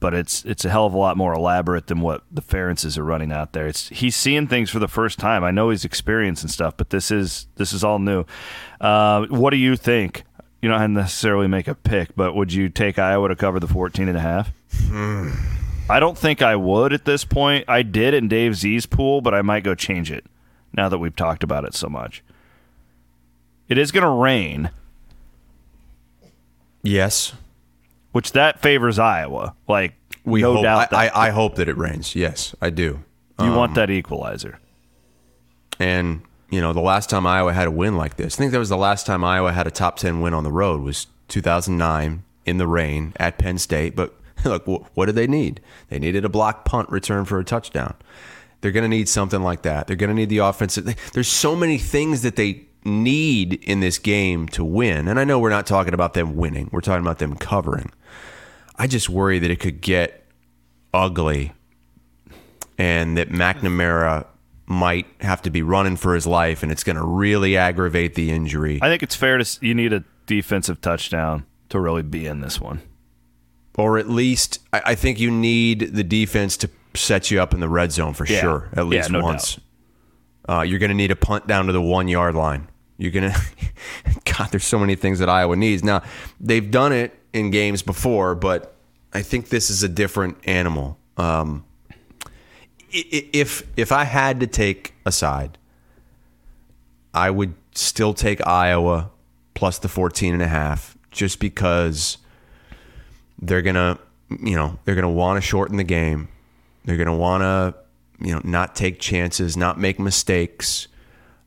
[0.00, 3.04] but it's it's a hell of a lot more elaborate than what the Ferentzes are
[3.04, 3.66] running out there.
[3.66, 5.42] It's he's seeing things for the first time.
[5.42, 8.24] I know he's experienced and stuff, but this is this is all new.
[8.80, 10.24] Uh, what do you think?
[10.62, 14.08] You don't necessarily make a pick, but would you take Iowa to cover the 14
[14.08, 14.52] and a half?
[15.90, 17.64] I don't think I would at this point.
[17.68, 20.24] I did in Dave Z's pool, but I might go change it
[20.77, 22.22] now that we've talked about it so much.
[23.68, 24.70] It is going to rain,
[26.83, 27.35] Yes,
[28.12, 29.55] which that favors Iowa.
[29.66, 30.62] Like we no hope.
[30.62, 30.92] doubt.
[30.92, 32.14] I, that I, I hope that it rains.
[32.14, 33.03] Yes, I do.
[33.40, 34.59] you want um, that equalizer.
[35.79, 38.59] And you know, the last time Iowa had a win like this, I think that
[38.59, 42.22] was the last time Iowa had a top ten win on the road was 2009
[42.46, 43.94] in the rain at Penn State.
[43.94, 45.61] But Look, what do they need?
[45.88, 47.94] They needed a block punt return for a touchdown.
[48.61, 49.87] They're going to need something like that.
[49.87, 50.94] They're going to need the offensive.
[51.12, 55.09] There's so many things that they need in this game to win.
[55.09, 56.68] And I know we're not talking about them winning.
[56.72, 57.92] We're talking about them covering.
[58.77, 60.24] I just worry that it could get
[60.92, 61.53] ugly
[62.79, 64.27] and that McNamara
[64.66, 68.31] might have to be running for his life and it's going to really aggravate the
[68.31, 68.79] injury.
[68.83, 72.61] I think it's fair to you need a defensive touchdown to really be in this
[72.61, 72.83] one.
[73.78, 77.60] Or at least I, I think you need the defense to set you up in
[77.60, 78.40] the red zone for Yeah.
[78.40, 79.58] sure, at Yeah, least no once.
[80.48, 82.68] Uh, you're going to need a punt down to the one yard line.
[82.96, 83.40] You're going to,
[84.36, 85.84] God, there's so many things that Iowa needs.
[85.84, 86.02] Now,
[86.40, 88.74] they've done it in games before, but
[89.14, 90.98] I think this is a different animal.
[91.16, 91.64] Um,
[92.90, 95.58] if if I had to take a side,
[97.12, 99.10] I would still take Iowa
[99.54, 102.16] plus the 14 and a half just because
[103.40, 103.98] they're going to,
[104.42, 106.29] you know, they're going to want to shorten the game.
[106.85, 107.74] They're going to want to,
[108.24, 110.88] you know, not take chances, not make mistakes.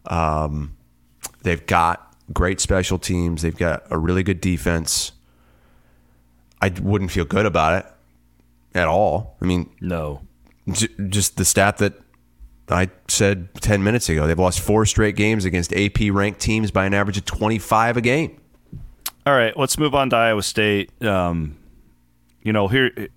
[0.06, 0.76] Um,
[1.44, 3.42] they've got great special teams.
[3.42, 5.12] They've got a really good defense.
[6.62, 7.92] I wouldn't feel good about it
[8.78, 9.36] at all.
[9.42, 10.22] I mean, No.
[10.72, 11.94] J- just the stat that
[12.70, 14.28] I said 10 minutes ago.
[14.28, 18.02] They've lost four straight games against AP ranked teams by an average of 25 a
[18.02, 18.40] game.
[19.26, 21.04] All right, let's move on to Iowa State.
[21.04, 21.58] Um,
[22.44, 23.10] you know, here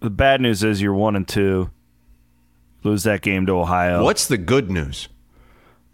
[0.00, 1.70] the bad news is you're one and two.
[2.84, 4.04] Lose that game to Ohio.
[4.04, 5.08] What's the good news?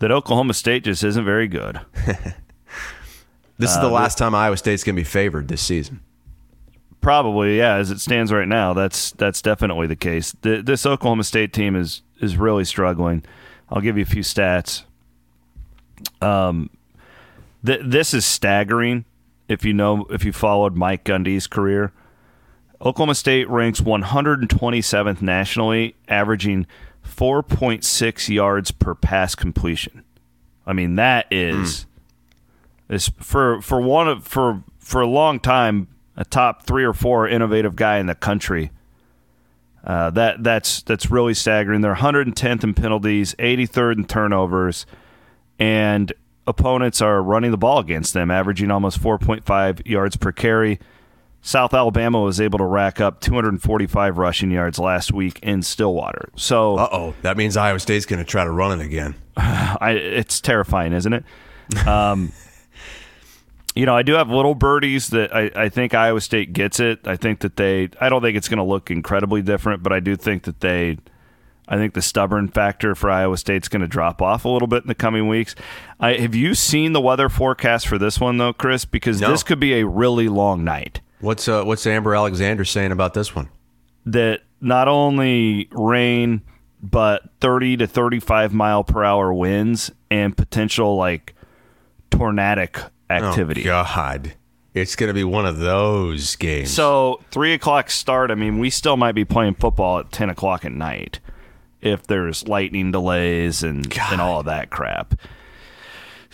[0.01, 1.81] That Oklahoma State just isn't very good.
[3.59, 6.01] This is the last time Iowa State's going to be favored this season.
[7.01, 7.77] Probably, yeah.
[7.77, 10.35] As it stands right now, that's that's definitely the case.
[10.43, 13.23] Th this Oklahoma State team is is really struggling.
[13.69, 14.85] I'll give you a few stats.
[16.21, 16.71] Um,
[17.65, 19.05] th- this is staggering.
[19.49, 21.93] If you know, if you followed Mike Gundy's career,
[22.85, 26.67] Oklahoma State ranks 127th nationally, averaging
[27.03, 30.05] 4.6 yards per pass completion.
[30.67, 31.87] I mean, that is
[32.89, 37.27] is for for one of for for a long time a top three or four
[37.27, 38.71] innovative guy in the country.
[39.83, 41.81] Uh, that that's that's really staggering.
[41.81, 44.87] They're 110th in penalties, 83rd in turnovers,
[45.59, 46.13] and
[46.47, 50.79] opponents are running the ball against them, averaging almost 4.5 yards per carry.
[51.47, 56.31] South Alabama was able to rack up 245 rushing yards last week in Stillwater.
[56.37, 57.15] So Uh oh.
[57.21, 59.15] That means Iowa State's going to try to run it again.
[59.37, 61.25] I, it's terrifying, isn't it?
[61.87, 62.33] Um,
[63.75, 67.01] you know, I do have little birdies that I, I think Iowa State gets it.
[67.07, 70.01] I think that they, I don't think it's going to look incredibly different, but I
[70.01, 70.97] do think that they,
[71.69, 74.83] I think the stubborn factor for Iowa State's going to drop off a little bit
[74.85, 75.55] in the coming weeks.
[76.01, 78.87] I, have you seen the weather forecast for this one, though, Chris?
[78.87, 79.31] Because No.
[79.31, 81.01] this could be a really long night.
[81.25, 83.49] What's uh, what's Amber Alexander saying about this one?
[84.07, 86.43] that not only rain
[86.83, 91.35] but 30 to 35 mile per hour winds and potential like
[92.11, 93.63] tornadic activity.
[93.63, 94.35] Oh, God.
[94.75, 96.71] It's going to be one of those games.
[96.71, 98.31] So three o'clock start.
[98.31, 101.21] I mean, we still might be playing football at 10 o'clock at night
[101.81, 105.15] if there's lightning delays and and all of that crap.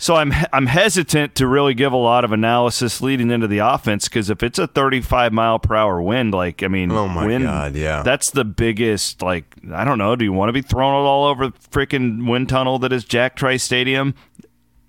[0.01, 4.09] So I'm I'm hesitant to really give a lot of analysis leading into the offense
[4.09, 7.43] because if it's a 35 mile per hour wind, like I mean, Oh my wind,
[7.43, 8.01] God, yeah.
[8.01, 9.21] that's the biggest.
[9.21, 10.15] Like I don't know.
[10.15, 13.03] Do you want to be throwing it all over the freaking wind tunnel that is
[13.03, 14.15] Jack Trice Stadium?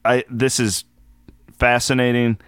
[0.03, 0.85] I this is
[1.59, 2.39] fascinating.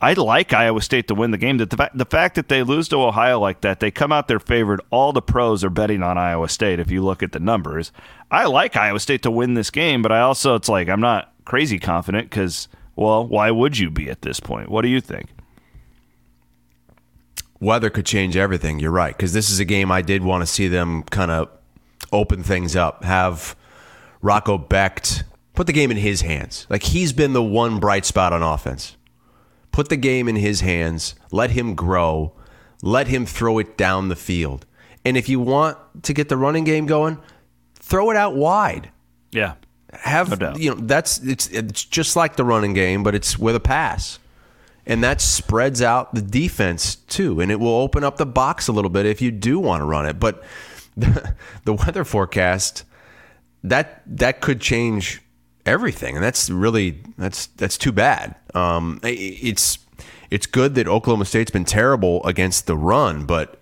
[0.00, 1.58] I like Iowa State to win the game.
[1.58, 4.26] The, the, fact, the fact that they lose to Ohio like that, they come out
[4.26, 4.80] their favored.
[4.90, 6.80] All the pros are betting on Iowa State.
[6.80, 7.92] If you look at the numbers,
[8.28, 11.31] I like Iowa State to win this game, but I also it's like I'm not
[11.52, 14.70] crazy confident because well, why would you be at this point?
[14.70, 15.28] What do you think?
[17.60, 18.80] weather could change everything.
[18.80, 21.50] You're right because this is a game I did want to see them kind of
[22.10, 23.04] open things up.
[23.04, 23.54] Have
[24.22, 26.66] Rocco Becht put the game in his hands.
[26.70, 28.96] Like he's been the one bright spot on offense.
[29.72, 31.14] Put the game in his hands.
[31.30, 32.32] Let him grow.
[32.82, 34.64] Let him throw it down the field.
[35.04, 37.18] And if you want to get the running game going,
[37.74, 38.90] throw it out wide.
[39.30, 39.54] Yeah,
[39.92, 43.54] Have No you know that's it's it's just like the running game, but it's with
[43.56, 44.18] a pass.
[44.84, 48.72] And that spreads out the defense too, and it will open up the box a
[48.72, 50.18] little bit if you do want to run it.
[50.18, 50.42] But
[50.96, 52.84] the, the weather forecast
[53.62, 55.20] that that could change
[55.66, 58.34] everything, and that's really that's that's too bad.
[58.54, 59.78] Um, i- it's
[60.30, 63.60] it's good that Oklahoma State's been terrible against the run, but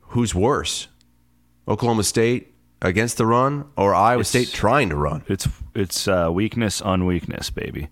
[0.00, 0.88] who's worse,
[1.68, 2.53] Oklahoma State
[2.84, 5.24] against the run or Iowa State trying to run?
[5.28, 7.88] it's it's uh, weakness on weakness, baby.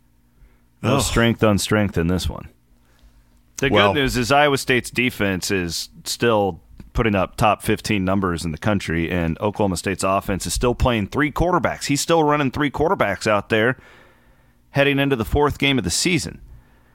[0.83, 1.03] No Ugh.
[1.03, 2.49] strength on strength in this one.
[3.57, 6.61] The Well- good news is Iowa State's defense is still
[6.93, 11.07] putting up top 15 numbers in the country, and Oklahoma State's offense is still playing
[11.07, 11.85] three quarterbacks.
[11.87, 13.79] He's still running three quarterbacks out there
[14.71, 16.41] heading into the fourth game of the season.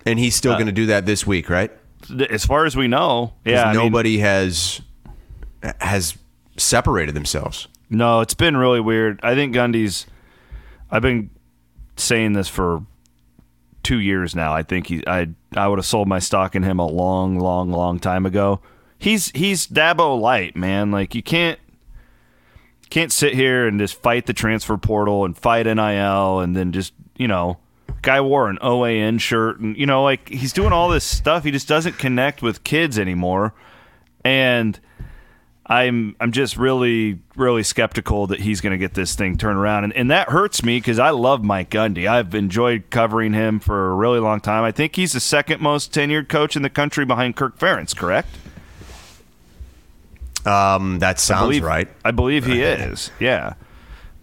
[0.06, 1.72] And he's Uh, still going to do that this week, right?
[2.30, 4.82] As far as we know, yeah, I mean, nobody has
[5.82, 6.16] has
[6.58, 7.68] separated themselves.
[7.90, 9.20] No, it's been really weird.
[9.24, 10.06] I think Gundy's.
[10.92, 11.30] I've been
[11.96, 12.84] saying this for
[13.84, 14.54] two years now.
[14.54, 15.04] I think he.
[15.08, 15.30] I.
[15.56, 18.60] I would have sold my stock in him a long, long, long time ago.
[19.00, 20.92] He's he's Dabo light, man.
[20.92, 21.60] Like you can't
[22.90, 26.94] can't sit here and just fight the transfer portal and fight NIL and then just
[27.18, 27.58] you know.
[28.04, 31.44] Guy wore an OAN shirt and you know like he's doing all this stuff.
[31.44, 33.54] He just doesn't connect with kids anymore,
[34.24, 34.80] and
[35.70, 39.84] I'm I'm just really really skeptical that he's going to get this thing turned around,
[39.84, 42.08] and and that hurts me because I love Mike Gundy.
[42.08, 44.64] I've enjoyed covering him for a really long time.
[44.64, 47.94] I think he's the second most tenured coach in the country behind Kirk Ferentz.
[47.96, 48.30] Correct?
[50.46, 51.88] Um, that I sounds believe, right.
[52.06, 53.12] I believe he is.
[53.20, 53.56] Yeah.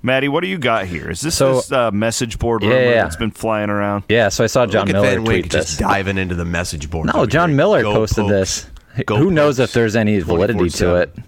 [0.02, 1.10] Maddie, what do you got here?
[1.10, 3.02] Is this So- this uh, message board Yeah, rumor yeah, yeah.
[3.02, 4.04] that's been flying around?
[4.08, 5.66] Yeah, so I saw John Look Miller Van tweet Wink this.
[5.66, 7.10] just diving into the message board.
[7.12, 7.56] No, John great.
[7.56, 8.30] Miller Go posted Pokes.
[8.96, 9.04] this.
[9.06, 11.02] Go Who knows if there's any validity to 24/7.
[11.02, 11.18] it?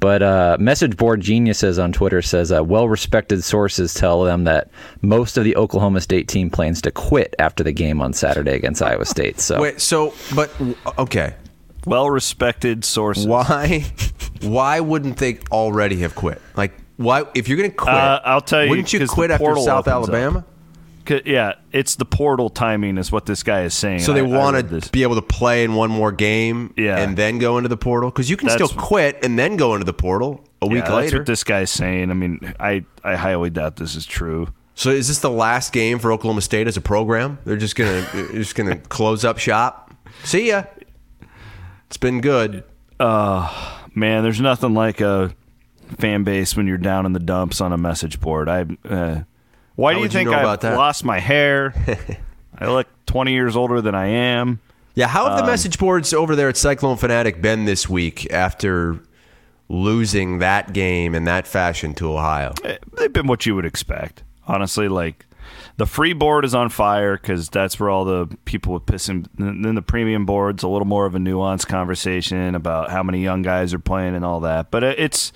[0.00, 4.70] But uh, message board geniuses on Twitter says uh, well-respected sources tell them that
[5.02, 8.80] most of the Oklahoma State team plans to quit after the game on Saturday against
[8.82, 9.40] Iowa State.
[9.40, 10.50] So Wait, so but
[10.98, 11.34] okay,
[11.86, 13.26] Well respected sources.
[13.26, 13.86] why
[14.42, 16.40] why wouldn't they already have quit?
[16.56, 17.94] Like why if you're going to quit?
[17.94, 20.40] Uh, I'll tell you, Wouldn't you quit after South Alabama?
[20.40, 20.57] up.
[21.10, 24.00] Yeah, it's the portal timing is what this guy is saying.
[24.00, 26.98] So they want to be able to play in one more game Yeah.
[26.98, 29.74] and then go into the portal because you can That's- still quit and then go
[29.74, 32.10] into the portal a week Yeah, That's what this guy's saying.
[32.10, 34.48] I mean, I, I highly doubt this is true.
[34.74, 37.38] so is this the last game for Oklahoma State as a program?
[37.44, 39.94] They're just gonna just gonna close up shop.
[40.24, 40.64] See ya.
[41.86, 42.64] It's been good.
[43.94, 45.34] Man, there's nothing like a
[45.98, 48.48] fan base when you're down in the dumps on a message board.
[48.48, 48.66] I.
[48.88, 49.20] Uh,
[49.78, 50.76] why do you would you think know I about that?
[50.76, 51.72] lost my hair?
[52.58, 54.60] I look 20 years older than I am.
[54.94, 58.30] Yeah, how Um, have the message boards over there at Cyclone Fanatic been this week
[58.32, 58.98] after
[59.68, 62.52] losing that game in that fashion to Ohio?
[62.64, 64.88] Eh, They've been what you would expect, honestly.
[64.88, 65.26] Like
[65.76, 69.26] the free board is on fire because that's where all the people with pissing.
[69.36, 73.42] Then the premium board's a little more of a nuanced conversation about how many young
[73.42, 74.70] guys are playing and all that.
[74.70, 75.32] But it's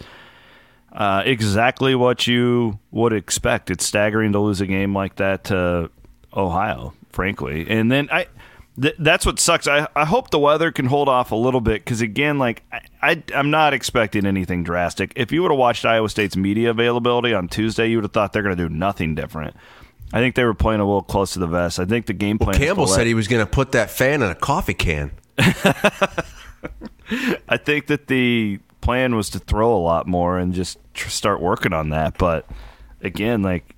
[0.93, 3.71] uh, exactly what you would expect.
[3.71, 5.91] It's staggering to lose a game like that to
[6.35, 7.67] Ohio, frankly.
[7.69, 8.27] And then I.
[8.81, 9.69] Th- that's what sucks.
[9.69, 12.81] I, I hope the weather can hold off a little bit because again, like I,
[13.03, 15.13] I I'm not expecting anything drastic.
[15.15, 18.33] If you would have watched Iowa State's media availability on Tuesday, you would have thought
[18.33, 19.55] they're going to do nothing different.
[20.13, 21.79] I think they were playing a little close to the vest.
[21.79, 22.55] I think the game plan.
[22.55, 25.11] to Campbell said he was going to put that fan in a coffee can.
[25.39, 25.45] I
[27.57, 31.73] think that the plan was to throw a lot more and just tr- start working
[31.73, 32.19] on that.
[32.19, 32.45] But
[33.01, 33.75] again, like,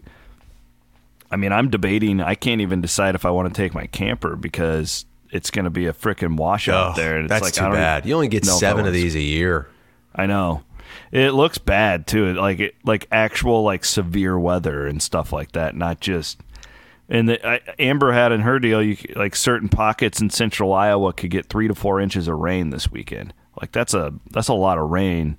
[1.31, 2.21] I mean, I'm debating.
[2.21, 5.71] I can't even decide if I want to take my camper because it's going to
[5.71, 7.17] be a freaking washout Oh, there.
[7.17, 8.03] And it's that's like, too bad.
[8.03, 9.69] even You only get know if I seven of these a year.
[10.15, 10.63] I know.
[11.11, 12.35] It looks bad too.
[12.35, 16.41] Like it, like actual like severe weather and stuff like that, not just.
[17.09, 21.13] And the, I, Amber had in her deal, you like certain pockets in central Iowa
[21.13, 23.35] could get three to four inches of rain this weekend.
[23.61, 25.39] Like that's a that's a lot of rain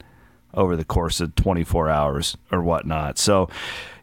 [0.55, 3.17] over the course of 24 hours or whatnot.
[3.17, 3.49] So,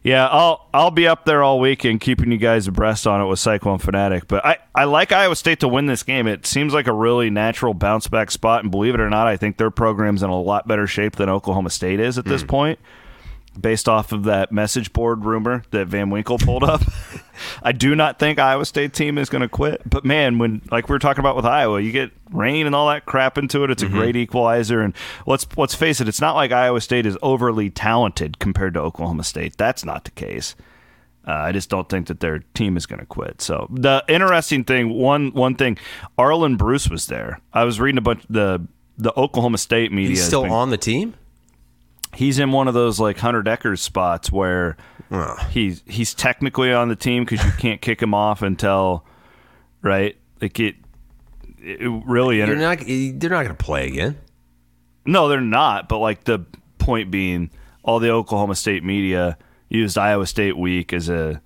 [0.03, 3.39] yeah, I'll I'll be up there all weekend keeping you guys abreast on it with
[3.39, 4.27] Cyclone Fanatic.
[4.27, 6.27] But I, I like Iowa State to win this game.
[6.27, 9.37] It seems like a really natural bounce back spot, and believe it or not, I
[9.37, 12.47] think their program's in a lot better shape than Oklahoma State is at this hmm.
[12.47, 12.79] point.
[13.59, 16.81] Based off of that message board rumor that Van Winkle pulled up,
[17.63, 19.81] I do not think Iowa State team is going to quit.
[19.87, 22.87] But man, when like we were talking about with Iowa, you get rain and all
[22.89, 23.69] that crap into it.
[23.69, 24.81] It's a great equalizer.
[24.81, 24.95] And
[25.27, 29.23] let's let's face it, it's not like Iowa State is overly talented compared to Oklahoma
[29.23, 29.55] State.
[29.55, 30.55] That's not the case.
[31.27, 33.39] Uh, I just don't think that their team is going to quit.
[33.39, 35.77] So the interesting thing, one one thing,
[36.17, 37.39] Arland Bruce was there.
[37.53, 40.09] I was reading a bunch the the Oklahoma State media.
[40.09, 41.13] He's still been- on the team?
[42.15, 44.77] He's in one of those like Hunter Dekkers spots where
[45.49, 49.05] he's he's technically on the team because you can't kick him off until
[49.81, 50.75] right like it.
[51.59, 54.17] It really inter- not, they're not going to play again.
[55.05, 55.87] no, they're not.
[55.87, 56.39] But like the
[56.77, 57.49] point being,
[57.83, 59.37] all the Oklahoma State media
[59.69, 61.41] used Iowa State week as a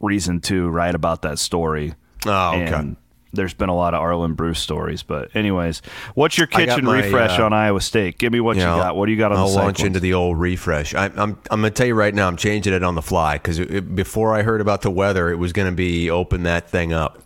[0.00, 1.94] reason to write about that story.
[2.26, 2.74] Oh, okay.
[2.74, 2.96] And
[3.34, 5.82] there's been a lot of Arland Bruce stories, but anyways,
[6.14, 8.18] what's your kitchen my, refresh uh, on Iowa State?
[8.18, 8.96] Give me what you got.
[8.96, 10.94] What do you got on I'll the launch into the old refresh.
[10.94, 12.28] I, I'm I'm gonna tell you right now.
[12.28, 15.52] I'm changing it on the fly because before I heard about the weather, it was
[15.52, 17.22] gonna be open that thing up.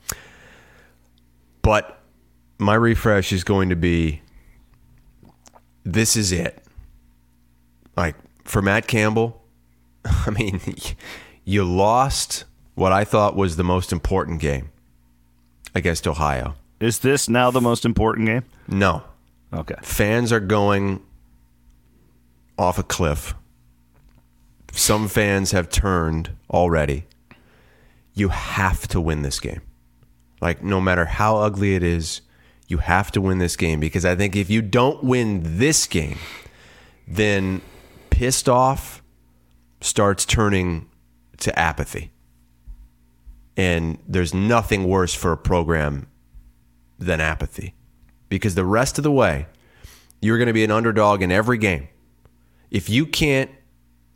[1.63, 2.01] But
[2.59, 4.23] my refresh is going to be
[5.85, 6.63] this is it.
[7.97, 9.43] Like for Matt Campbell,
[10.05, 10.61] I mean,
[11.45, 12.45] you lost
[12.75, 14.71] what I thought was the most important game
[15.79, 16.55] against Ohio.
[16.81, 18.45] Is this now the most important game?
[18.69, 19.03] No.
[19.53, 19.77] Okay.
[19.83, 21.03] Fans are going
[22.59, 23.35] off a cliff.
[24.73, 27.07] Some fans have turned already.
[28.13, 29.63] You have to win this game.
[30.41, 32.21] Like, no matter how ugly it is,
[32.69, 36.19] you have to win this game because I think if you don't win this game,
[37.07, 37.63] then
[38.11, 39.03] pissed off
[39.81, 40.89] starts turning
[41.39, 42.11] to apathy.
[43.59, 46.07] And there's nothing worse for a program
[46.99, 47.75] than apathy
[48.29, 49.47] because the rest of the way,
[50.23, 51.89] you're going to be an underdog in every game.
[52.71, 53.51] If you can't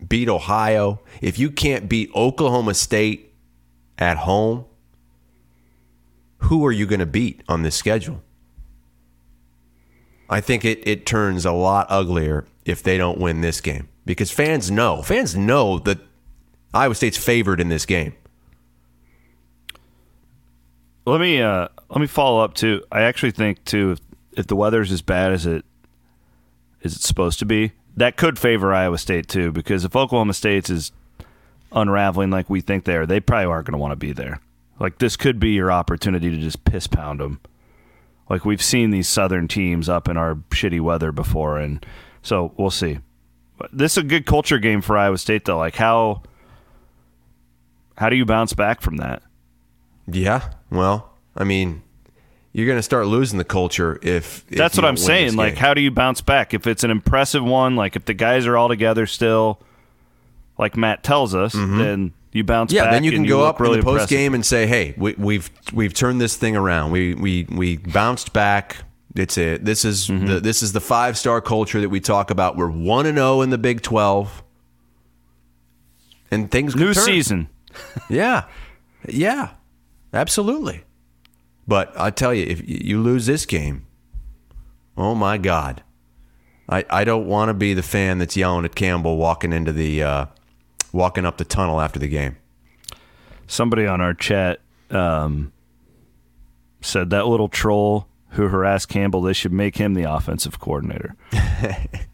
[0.09, 3.34] beat Ohio, if you can't beat Oklahoma State
[3.99, 4.64] at home,
[6.38, 8.22] who are you going to beat on this schedule?
[10.30, 14.30] I think it, it turns a lot uglier if they don't win this game because
[14.30, 15.03] fans know.
[15.03, 15.99] Fans know that
[16.72, 18.14] Iowa State's favored in this game.
[21.05, 22.84] Let me uh, let me follow up too.
[22.92, 24.00] I actually think too if,
[24.38, 25.64] if the weather's as bad as it
[26.82, 29.53] is it's supposed to be, that could favor Iowa State too.
[29.53, 30.92] Because if Oklahoma State's is
[31.72, 34.40] unraveling like we think they are, they probably aren't going to want to be there.
[34.78, 37.40] Like this could be your opportunity to just piss pound them.
[38.28, 41.84] Like we've seen these southern teams up in our shitty weather before, and
[42.22, 42.98] so we'll see.
[43.72, 45.59] This is a good culture game for Iowa State though.
[45.59, 46.22] Like how
[47.96, 49.22] how do you bounce back from that?
[50.07, 50.50] Yeah.
[50.73, 51.83] Well, I mean,
[52.53, 55.37] you're going to start losing the culture if, if That's you what I'm saying.
[55.37, 57.77] Like how do you bounce back if it's an impressive one?
[57.77, 59.61] Like if the guys are all together still,
[60.59, 62.85] like Matt tells us, then you bounce Mm-hmm.
[62.85, 64.95] yeah, then you can and go up really in the post game and say, "Hey,
[64.97, 66.91] we, we've we've turned this thing around.
[66.91, 68.77] We we we bounced back.
[69.14, 69.62] It's it.
[69.66, 70.27] This is Mm-hmm.
[70.27, 72.57] the this is the five star culture that we talk about.
[72.57, 74.43] We're one and zero in the Big Twelve,
[76.31, 77.49] and things New season.
[78.09, 78.45] Yeah,
[79.09, 79.51] yeah,
[80.13, 80.85] absolutely.
[81.67, 83.87] But I tell you, if you lose this game,
[84.97, 85.83] oh my God,
[86.69, 90.03] I I don't want to be the fan that's yelling at Campbell walking into the
[90.03, 90.27] uh,
[90.93, 92.37] walking up the tunnel after the game.
[93.47, 94.61] Somebody on our chat
[94.91, 95.53] um,
[96.81, 101.15] said that little troll who harassed Campbell, they should make him the offensive coordinator.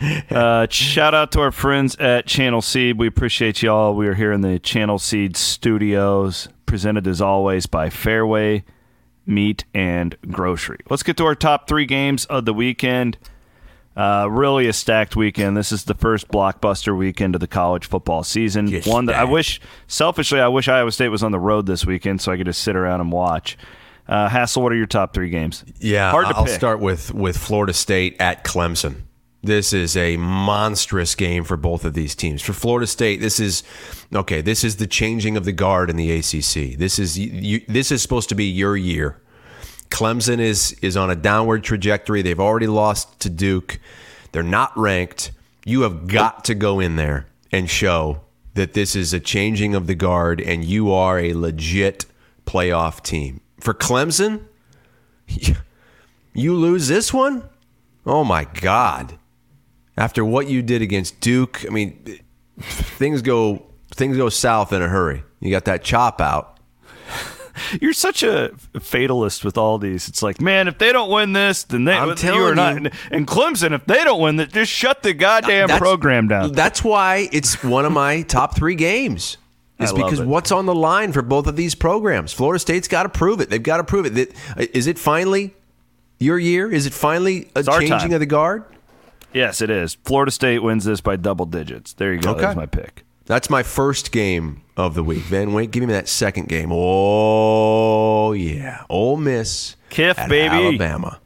[0.30, 2.98] uh, shout out to our friends at Channel Seed.
[2.98, 3.94] We appreciate y'all.
[3.94, 8.62] We are here in the Channel Seed studios, presented as always by Fareway
[9.26, 10.78] Meat and Grocery.
[10.90, 13.18] Let's get to our top three games of the weekend.
[13.96, 15.56] Uh, really a stacked weekend.
[15.56, 18.72] This is the first blockbuster weekend of the college football season.
[18.86, 22.20] One that I wish, selfishly, I wish Iowa State was on the road this weekend
[22.20, 23.56] so I could just sit around and watch.
[24.08, 25.64] Uh, Hassel, what are your top three games?
[25.78, 26.54] Yeah, hard to I'll pick.
[26.54, 29.02] start with with Florida State at Clemson.
[29.44, 32.40] This is a monstrous game for both of these teams.
[32.40, 33.62] For Florida State, this is
[34.14, 34.40] okay.
[34.40, 36.78] This is the changing of the guard in the ACC.
[36.78, 39.20] This is you, this is supposed to be your year.
[39.90, 42.22] Clemson is is on a downward trajectory.
[42.22, 43.78] They've already lost to Duke.
[44.32, 45.30] They're not ranked.
[45.66, 48.22] You have got to go in there and show
[48.54, 52.06] that this is a changing of the guard and you are a legit
[52.46, 53.42] playoff team.
[53.60, 54.46] For Clemson,
[56.32, 57.48] you lose this one?
[58.06, 59.18] Oh my God.
[59.96, 62.18] After what you did against Duke, I mean,
[62.58, 65.22] things go things go south in a hurry.
[65.40, 66.58] You got that chop out.
[67.80, 70.08] You're such a fatalist with all these.
[70.08, 72.82] It's like, man, if they don't win this, then they I'm you telling are not.
[72.82, 72.90] you.
[73.12, 76.52] And Clemson, if they don't win, that just shut the goddamn program down.
[76.52, 79.36] That's why it's one of my top three games.
[79.80, 80.26] Is because it.
[80.26, 82.32] what's on the line for both of these programs?
[82.32, 83.50] Florida State's got to prove it.
[83.50, 84.32] They've got to prove it.
[84.72, 85.52] Is it finally
[86.20, 86.70] your year?
[86.70, 88.64] Is it finally a It's changing of the guard?
[89.34, 89.94] Yes, it is.
[90.04, 91.92] Florida State wins this by double digits.
[91.92, 92.30] There you go.
[92.30, 92.40] Okay.
[92.42, 93.04] That's my pick.
[93.26, 95.22] That's my first game of the week.
[95.22, 96.70] Van Wait, give me that second game.
[96.72, 100.48] Oh yeah, Ole Miss, Kiff, baby.
[100.48, 101.20] Alabama.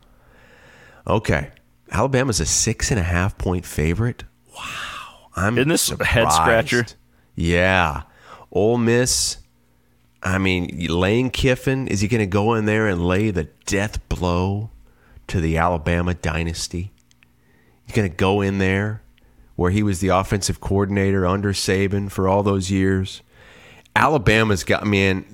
[1.06, 1.50] Okay,
[1.90, 4.22] Alabama's a six and a half point favorite.
[4.56, 6.86] Wow, I'm Isn't this a head scratcher?
[7.34, 8.02] Yeah,
[8.52, 9.38] Ole Miss.
[10.22, 14.06] I mean, Lane Kiffin is he going to go in there and lay the death
[14.08, 14.70] blow
[15.28, 16.92] to the Alabama dynasty?
[17.88, 19.02] He's going to go in there
[19.56, 23.22] where he was the offensive coordinator under Saban for all those years.
[23.96, 25.24] Alabama's got man,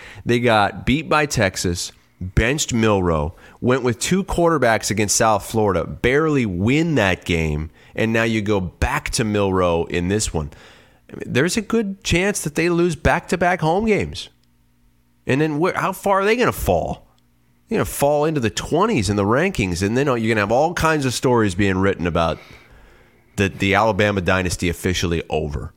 [0.24, 6.46] they got beat by Texas, benched Milroe, went with two quarterbacks against South Florida, barely
[6.46, 10.50] win that game, and now you go back to Milroe in this one.
[11.26, 14.30] There's a good chance that they lose back-to-back home games.
[15.26, 17.07] And then where, how far are they going to fall?
[17.70, 20.52] Going to fall into the 20s in the rankings, and then you're going to have
[20.52, 22.38] all kinds of stories being written about
[23.36, 25.74] the, the Alabama dynasty officially over.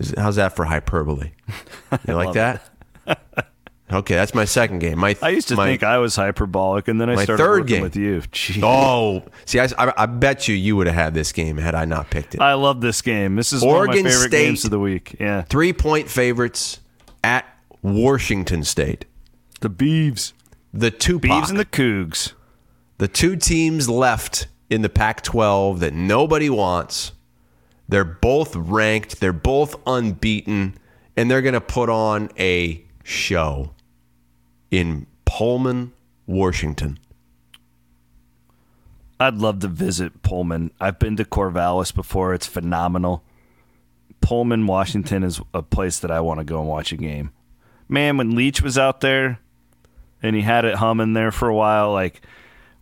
[0.00, 1.30] Is- How's that for hyperbole?
[2.08, 2.68] You like that?
[3.92, 4.98] Okay, that's my second game.
[4.98, 7.66] My I used to my- think I was hyperbolic, and then I my started third
[7.66, 7.82] game.
[7.82, 8.22] with you.
[8.32, 8.60] Jeez.
[8.62, 11.84] Oh, see, I, I, I bet you you would have had this game had I
[11.84, 12.40] not picked it.
[12.40, 13.36] I love this game.
[13.36, 14.44] This is one Oregon of my favorite State.
[14.46, 15.16] games of the week.
[15.20, 16.80] Yeah, Three point favorites
[17.22, 17.44] at
[17.82, 19.04] Washington State.
[19.64, 20.34] The Beavs,
[20.74, 22.34] The two Beavs, and the Cougs.
[22.98, 27.12] the two teams left in the Pac 12 that nobody wants.
[27.88, 30.76] They're both ranked, they're both unbeaten,
[31.16, 33.70] and they're going to put on a show
[34.70, 35.94] in Pullman,
[36.26, 36.98] Washington.
[39.18, 40.72] I'd love to visit Pullman.
[40.78, 42.34] I've been to Corvallis before.
[42.34, 43.24] It's phenomenal.
[44.20, 47.30] Pullman, Washington is a place that I want to go and watch a game.
[47.88, 49.38] Man, when Leach was out there
[50.24, 52.22] and he had it humming there for a while, like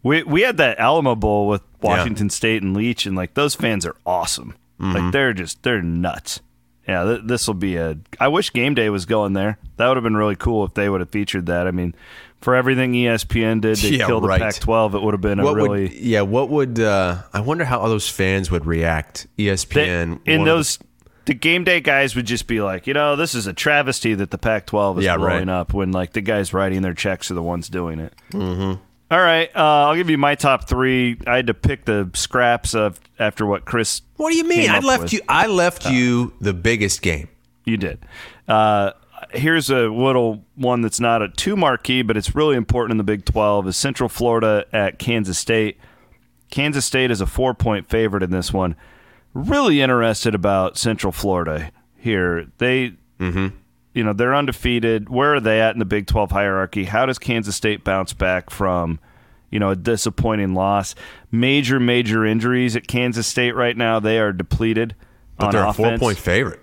[0.02, 3.84] we we had that Alamo Bowl with Washington State and Leach, and like those fans
[3.84, 4.54] are awesome.
[4.78, 6.40] Like they're just they're nuts.
[6.88, 7.98] Yeah, th- this will be a.
[8.18, 9.58] I wish Game Day was going there.
[9.76, 11.68] That would have been really cool if they would have featured that.
[11.68, 11.94] I mean,
[12.40, 14.40] for everything ESPN did to Yeah, kill the right.
[14.40, 15.82] Pac-12, it would have been a What really.
[15.82, 19.28] would yeah, what would uh I wonder how all those fans would react.
[19.38, 20.84] E They- ESPN in those the
[21.34, 24.38] game day guys would just be like, you know, this is a travesty that the
[24.38, 25.48] Pac-12 is Yeah, right.
[25.48, 28.12] up when like the guys writing their checks are the ones doing it.
[28.30, 28.80] Mm-hmm.
[29.18, 31.18] right, uh, I'll give you my top three.
[31.26, 34.02] I had to pick the scraps of after what Chris.
[34.16, 34.70] What do you mean?
[34.70, 35.12] I left with.
[35.12, 37.28] you I left you the biggest game.
[37.64, 38.04] You did.
[38.48, 38.92] Uh,
[39.30, 43.04] here's a little one that's not a two marquee, but it's really important in the
[43.04, 45.78] Big 12 is Central Florida at Kansas State.
[46.50, 48.76] Kansas State is a four point favorite in this one.
[49.34, 52.48] Really interested about Central Florida here.
[52.58, 53.48] They, mm-hmm.
[53.94, 55.08] you know, they're undefeated.
[55.08, 56.84] Where are they at in the Big 12 hierarchy?
[56.84, 58.98] How does Kansas State bounce back from,
[59.50, 60.94] you know, a disappointing loss?
[61.30, 64.00] Major, major injuries at Kansas State right now.
[64.00, 64.94] They are depleted.
[65.38, 66.60] But they're a four point favorite.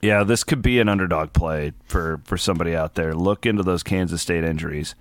[0.00, 3.14] Yeah, this could be an underdog play for for somebody out there.
[3.14, 4.94] Look into those Kansas State injuries,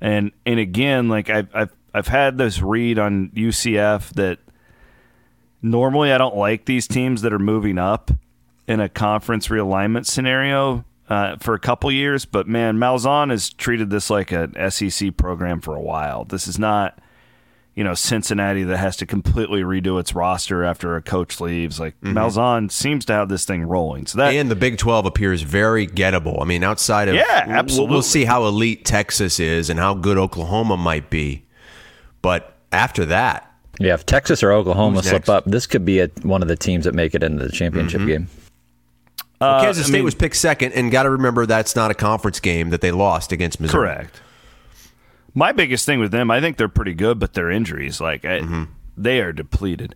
[0.00, 4.38] and and again, like I've I've I've had this read on UCF that
[5.62, 8.10] normally I don't like these teams that are moving up
[8.66, 13.90] in a conference realignment scenario uh, for a couple years, but man, Malzahn has treated
[13.90, 16.24] this like an SEC program for a while.
[16.24, 16.98] This is not
[17.74, 21.80] you know Cincinnati that has to completely redo its roster after a coach leaves.
[21.80, 24.06] Like Malzahn seems to have this thing rolling.
[24.06, 26.40] So that and the Big 12 appears very gettable.
[26.40, 27.92] I mean, outside of Yeah, absolutely.
[27.92, 31.44] We'll see how elite Texas is and how good Oklahoma might be,
[32.22, 33.49] but after that,
[33.80, 35.28] Yeah, if Texas or Oklahoma Who's slip next?
[35.28, 35.36] Mm-hmm.
[35.38, 38.06] up, this could be a, one of the teams that make it into the championship
[38.06, 38.28] game.
[39.40, 41.94] well, Kansas I State mean- was picked second, and got to remember that's not a
[41.94, 43.88] conference game that they lost against Missouri.
[43.88, 44.20] Correct.
[45.34, 48.40] My biggest thing with them, I think they're pretty good, but their injuries, like I,
[48.40, 48.64] Mm-hmm.
[48.98, 49.94] they are depleted.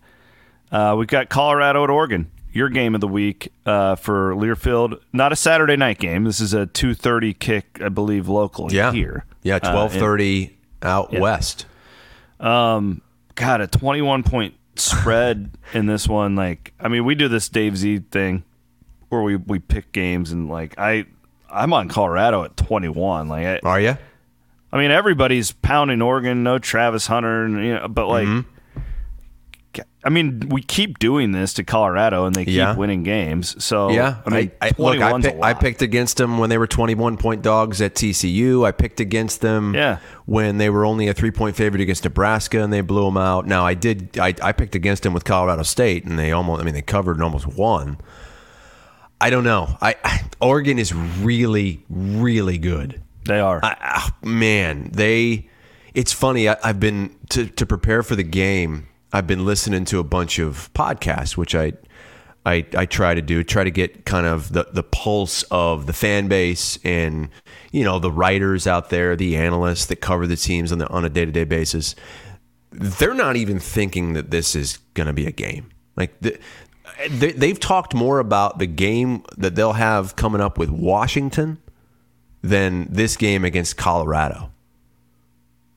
[0.71, 2.31] Uh, we've got Colorado at Oregon.
[2.53, 4.99] Your game of the week uh, for Learfield.
[5.13, 6.23] Not a Saturday night game.
[6.23, 9.25] This is a two thirty kick, I believe, local Yeah, here.
[9.43, 11.65] yeah, Uh, and- twelve thirty out west.
[13.35, 16.35] God, a 21 point spread in this one.
[16.35, 18.43] Like, I mean, we do this Dave Z thing
[19.09, 21.05] where we, we pick games and like I
[21.49, 23.27] I'm on Colorado at 21.
[23.27, 23.97] Like, I, Are you?
[24.71, 26.43] I mean, everybody's pounding Oregon.
[26.43, 28.49] No Travis Hunter, and, you know, but like, mm-hmm.
[30.05, 32.75] I mean, we keep doing this to Colorado, and they keep Yeah.
[32.75, 33.61] winning games.
[33.63, 36.67] So Yeah, I mean, I, look, I, pick, I picked against them when they were
[36.67, 38.63] 21 point dogs at TCU.
[38.67, 39.97] I picked against them Yeah.
[40.25, 43.47] when they were only a three point favorite against Nebraska and they blew them out.
[43.47, 46.65] Now I did I, I picked against them with Colorado State and they almost I
[46.65, 47.97] mean they covered and almost won.
[49.19, 49.75] I don't know.
[49.81, 53.01] I, I Oregon is really really good.
[53.25, 53.59] They are.
[53.63, 55.49] I, ah, man, they.
[55.95, 56.47] It's funny.
[56.47, 58.87] I, I've been to to prepare for the game.
[59.15, 61.71] I've been listening to a bunch of podcasts, which I,
[62.45, 63.45] I, I try to do.
[63.45, 67.29] Try to get kind of the the pulse of the fan base and
[67.71, 71.05] you know the writers out there, the analysts that cover the teams on the on
[71.05, 71.95] a day to day basis.
[72.71, 75.69] They're not even thinking that this is going to be a game.
[75.95, 76.37] Like the,
[77.09, 81.59] they, they've talked more about the game that they'll have coming up with Washington
[82.41, 84.51] than this game against Colorado.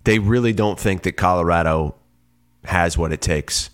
[0.02, 1.94] They really don't think that Colorado
[2.64, 3.70] has what it takes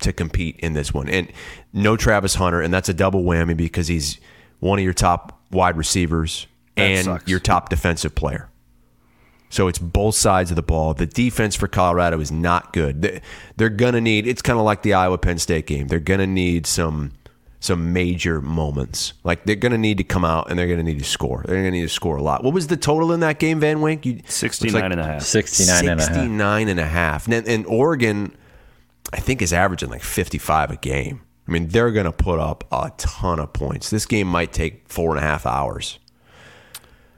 [0.00, 1.08] to compete in this one.
[1.08, 1.30] And
[1.72, 4.18] no Travis Hunter, and that's a double whammy because he's
[4.60, 6.46] one of your top wide receivers
[6.76, 7.28] That and sucks.
[7.30, 8.48] your top defensive player.
[9.52, 10.94] So it's both sides of the ball.
[10.94, 13.02] The defense for Colorado is not good.
[13.02, 13.20] They-
[13.56, 15.88] They're going to need, it's kind of like the Iowa Penn State game.
[15.88, 17.10] They're going to need some
[17.60, 19.12] some major moments.
[19.22, 21.44] Like they're going to need to come out and they're going to need to score.
[21.46, 22.42] They're going to need to score a lot.
[22.42, 24.06] What was the total in that game, Van Wink?
[24.06, 25.22] You, 69 looks and a half.
[25.22, 26.14] 69 and a half.
[26.14, 27.28] 69 and a half.
[27.28, 28.34] And, and Oregon,
[29.12, 31.20] I think, is averaging like 55 a game.
[31.46, 33.90] I mean, they're going to put up a ton of points.
[33.90, 35.98] This game might take four and a half hours.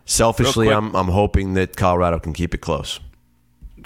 [0.04, 2.98] Selfishly, I'm, I'm hoping that Colorado can keep it close.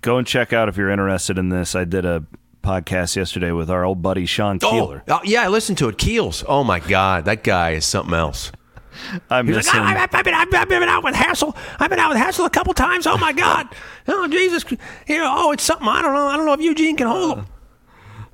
[0.01, 1.75] Go and check out if you're interested in this.
[1.75, 2.25] I did a
[2.67, 5.05] podcast yesterday with our old buddy Sean Keeler.
[5.09, 5.97] Oh, yeah, I listened to it.
[5.99, 6.45] Keels.
[6.49, 7.25] Oh, my God.
[7.27, 8.51] That guy is something else.
[9.31, 9.83] I miss him.
[9.83, 11.57] I've, been, I've, I've been out with Hassel.
[11.79, 13.07] I've been out with Hassel a couple times.
[13.07, 13.69] Oh, my God.
[14.09, 14.65] Oh, Jesus.
[15.09, 15.89] You know, oh, it's something.
[15.89, 16.29] I don't know.
[16.29, 17.47] I don't know if Eugene can hold him.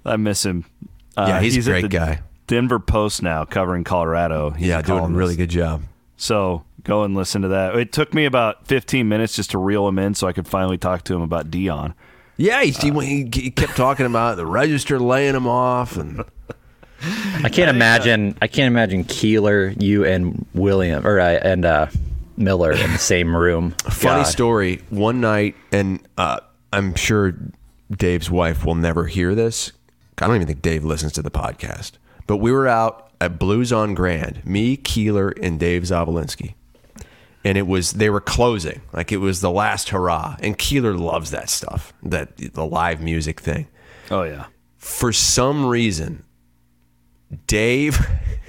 [0.04, 0.66] I miss him.
[1.16, 2.20] Uh, Yeah, he's a great guy.
[2.46, 4.50] Denver Post now, covering Colorado.
[4.50, 5.82] He's Yeah, a doing a really good job.
[6.18, 7.74] So go and listen to that.
[7.76, 10.76] It took me about 15 minutes just to reel him in, so I could finally
[10.76, 11.94] talk to him about Deion.
[12.36, 16.24] Yeah, he, he, he kept talking about the register laying him off, and
[17.42, 18.36] I can't imagine.
[18.40, 21.86] I can't imagine Keeler, you, and William or uh, and uh,
[22.36, 23.72] Miller in the same room.
[23.90, 24.24] funny God.
[24.24, 24.82] story.
[24.90, 26.40] One night, and uh,
[26.72, 27.34] I'm sure
[27.90, 29.72] Dave's wife will never hear this.
[30.18, 31.92] I don't even think Dave listens to the podcast.
[32.26, 36.54] But we were out at Blues on Grand, me, Keeler, and Dave Zavolinsky.
[37.44, 40.36] And it was they were closing, like it was the last hurrah.
[40.40, 43.66] And Keeler loves that stuff, that the live music thing.
[44.10, 44.46] Oh, yeah.
[44.76, 46.24] for some reason,
[47.46, 47.98] Dave,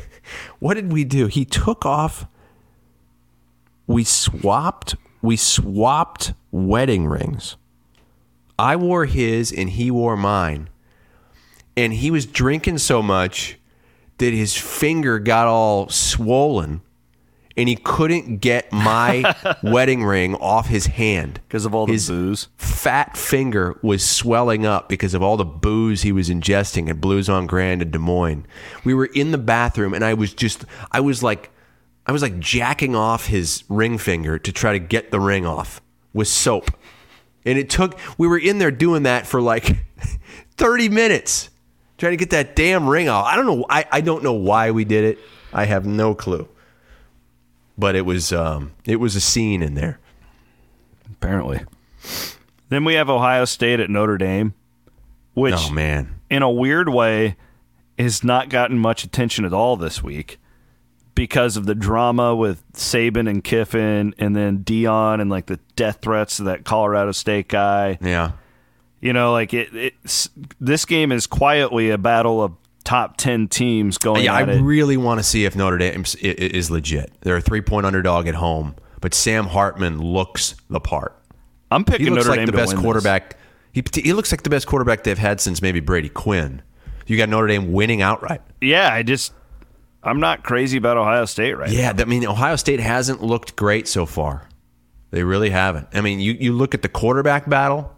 [0.59, 1.27] what did we do?
[1.27, 2.25] He took off.
[3.87, 4.95] We swapped.
[5.21, 7.55] We swapped wedding rings.
[8.59, 10.69] I wore his and he wore mine.
[11.75, 13.57] And he was drinking so much
[14.19, 16.81] that his finger got all swollen
[17.55, 22.09] and he couldn't get my wedding ring off his hand Because of all the His-
[22.09, 22.47] booze.
[22.57, 27.29] fat finger was swelling up because of all the booze he was ingesting at Blues
[27.29, 28.45] on Grand in Des Moines.
[28.83, 31.51] We were in the bathroom and I was just I was like
[32.07, 35.79] I was like jacking off his ring finger to try to get the ring off
[36.13, 36.71] with soap.
[37.45, 39.77] And it took we were in there doing that for like
[40.57, 41.49] 30 minutes
[41.97, 43.25] trying to get that damn ring off.
[43.25, 45.19] I don't know I, I don't know why we did it.
[45.53, 46.47] I have no clue.
[47.77, 49.99] But it was um it was a scene in there.
[51.11, 51.61] Apparently.
[52.69, 54.53] Then we have Ohio State at Notre Dame,
[55.33, 56.19] which, Oh man.
[56.29, 57.35] in a weird way,
[57.99, 60.39] has not gotten much attention at all this week
[61.15, 65.99] because of the drama with Saban and Kiffin, and then Deion and like the death
[66.01, 67.99] threats to that Colorado State guy.
[68.01, 68.31] Yeah.
[68.99, 69.69] You know, like it.
[69.73, 72.53] It's this game is quietly a battle of
[72.83, 74.61] top ten teams going Yeah, I it.
[74.61, 77.11] really want to see if Notre Dame is- legit.
[77.21, 81.17] They're a three point underdog at home, but Sam Hartman looks the part.
[81.71, 83.37] I'm picking He looks Notre like Dame the best quarterback.
[83.71, 86.61] He, he looks like the best quarterback they've had since maybe Brady Quinn.
[87.07, 88.41] You got Notre Dame winning outright.
[88.61, 89.33] Yeah, I just
[90.03, 93.87] I'm not crazy about Ohio State right Yeah, I mean Ohio State hasn't looked great
[93.87, 94.47] so far.
[95.11, 95.87] They really haven't.
[95.93, 97.95] I mean, you, you look at the quarterback battle.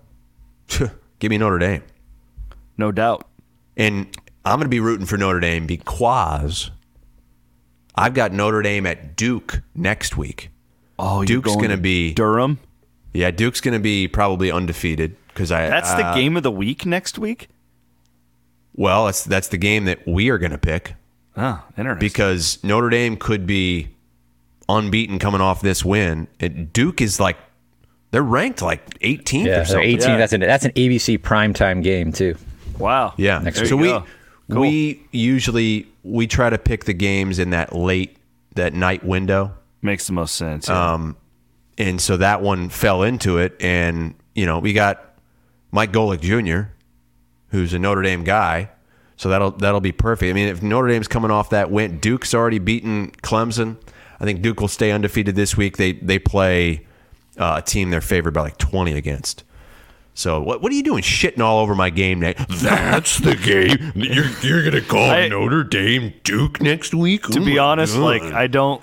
[1.19, 1.81] Give me Notre Dame.
[2.77, 3.27] No doubt.
[3.77, 4.07] And
[4.45, 6.69] I'm going to be rooting for Notre Dame because
[7.95, 10.49] I've got Notre Dame at Duke next week.
[10.99, 12.59] Oh, Duke's going going to to be Durham.
[13.13, 15.67] Yeah, Duke's going to be probably undefeated because I.
[15.69, 17.49] That's the uh, game of the week next week.
[18.75, 20.95] Well, that's that's the game that we are going to pick
[21.37, 21.99] Oh, interesting.
[21.99, 23.87] because Notre Dame could be
[24.67, 26.27] unbeaten coming off this win.
[26.39, 27.37] And Duke is like
[28.11, 29.83] they're ranked like 18th Yeah, or something.
[29.89, 30.09] 18.
[30.09, 30.17] Yeah.
[30.17, 32.35] That's an that's an ABC primetime game too.
[32.77, 33.13] wow.
[33.17, 33.39] Yeah.
[33.39, 34.05] Next There so you we go.
[34.49, 34.61] Cool.
[34.61, 38.17] we usually we try to pick the games in that late
[38.55, 39.53] that night window.
[39.81, 40.67] makes the most sense.
[40.67, 40.93] yeah.
[40.93, 41.17] Um,
[41.77, 43.55] and so that one fell into it.
[43.59, 45.03] And, you know, we got
[45.71, 46.69] Mike Golic Jr.,
[47.49, 48.69] who's a Notre Dame guy.
[49.17, 50.29] So that'll that'll be perfect.
[50.29, 53.77] I mean, if Notre Dame's coming off that win, Duke's already beaten Clemson.
[54.19, 55.77] I think Duke will stay undefeated this week.
[55.77, 56.85] They they play
[57.37, 59.44] uh, a team they're favored by like twenty against.
[60.15, 62.33] So what what are you doing shitting all over my game day?
[62.49, 63.91] That's the game.
[63.95, 67.23] You're you're gonna call I- Notre Dame Duke next week?
[67.27, 68.81] to be oh honest, like I don't,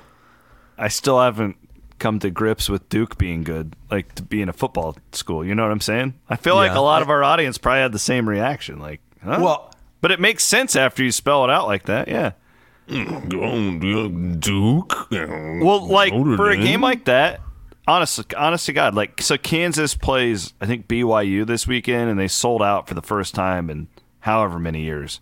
[0.79, 1.57] I still haven't
[1.99, 5.45] come to grips with Duke being good, like to be in a football school.
[5.45, 6.15] You know what I'm saying?
[6.29, 8.79] I feel like a lot of our audience probably had the same reaction.
[8.79, 9.39] Like, huh?
[9.41, 9.69] Well-
[10.03, 12.09] but it makes sense after you spell it out like that.
[12.09, 12.33] Yeah.
[12.89, 15.11] Mm, oh, Duke.
[15.13, 17.41] Well, like for a game like that,
[17.93, 22.29] honest, honest to God, like so Kansas plays, I think BYU this weekend, and they
[22.29, 23.89] sold out for the first time in
[24.21, 25.21] however many years.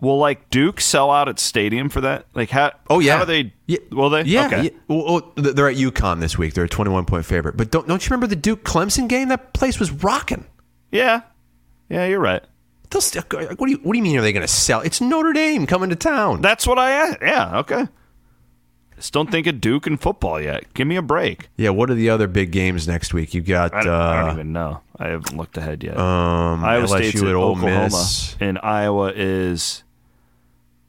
[0.00, 2.26] Will like Duke sell out at stadium for that?
[2.32, 2.72] Like how?
[2.88, 3.18] Oh yeah.
[3.18, 3.52] How do they?
[3.66, 3.78] Yeah.
[3.90, 4.22] Will they?
[4.22, 4.46] Yeah.
[4.46, 4.62] Okay.
[4.64, 4.70] yeah.
[4.86, 6.54] Well, they're at UConn this week.
[6.54, 7.56] They're a 21 point favorite.
[7.56, 9.28] But don't don't you remember the Duke Clemson game?
[9.28, 10.46] That place was rocking.
[10.92, 11.22] Yeah.
[11.88, 12.44] Yeah, you're right.
[12.90, 14.16] They'll still, what do you What do you mean?
[14.18, 14.80] Are they going to sell?
[14.80, 16.40] It's Notre Dame coming to town.
[16.40, 17.18] That's what I asked.
[17.20, 17.86] Yeah, okay.
[18.98, 20.72] Just don't think of Duke and football yet.
[20.74, 21.48] Give me a break.
[21.56, 21.70] yeah.
[21.70, 23.32] What are the other big games next week?
[23.32, 24.80] You got I don't, I don't uh, even know.
[24.98, 25.96] I haven't looked ahead yet.
[25.96, 28.36] um, Iowa LSU State's at at Ole Oklahoma, Miss.
[28.40, 29.84] and Iowa is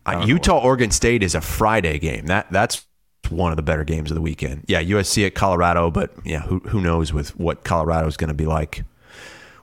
[0.06, 2.26] Uh, Utah Oregon State is a Friday game.
[2.26, 2.86] That that's
[3.30, 4.66] one of the better games of the weekend.
[4.68, 8.34] Yeah, USC at Colorado, but yeah, who who knows with what Colorado is going to
[8.34, 8.84] be like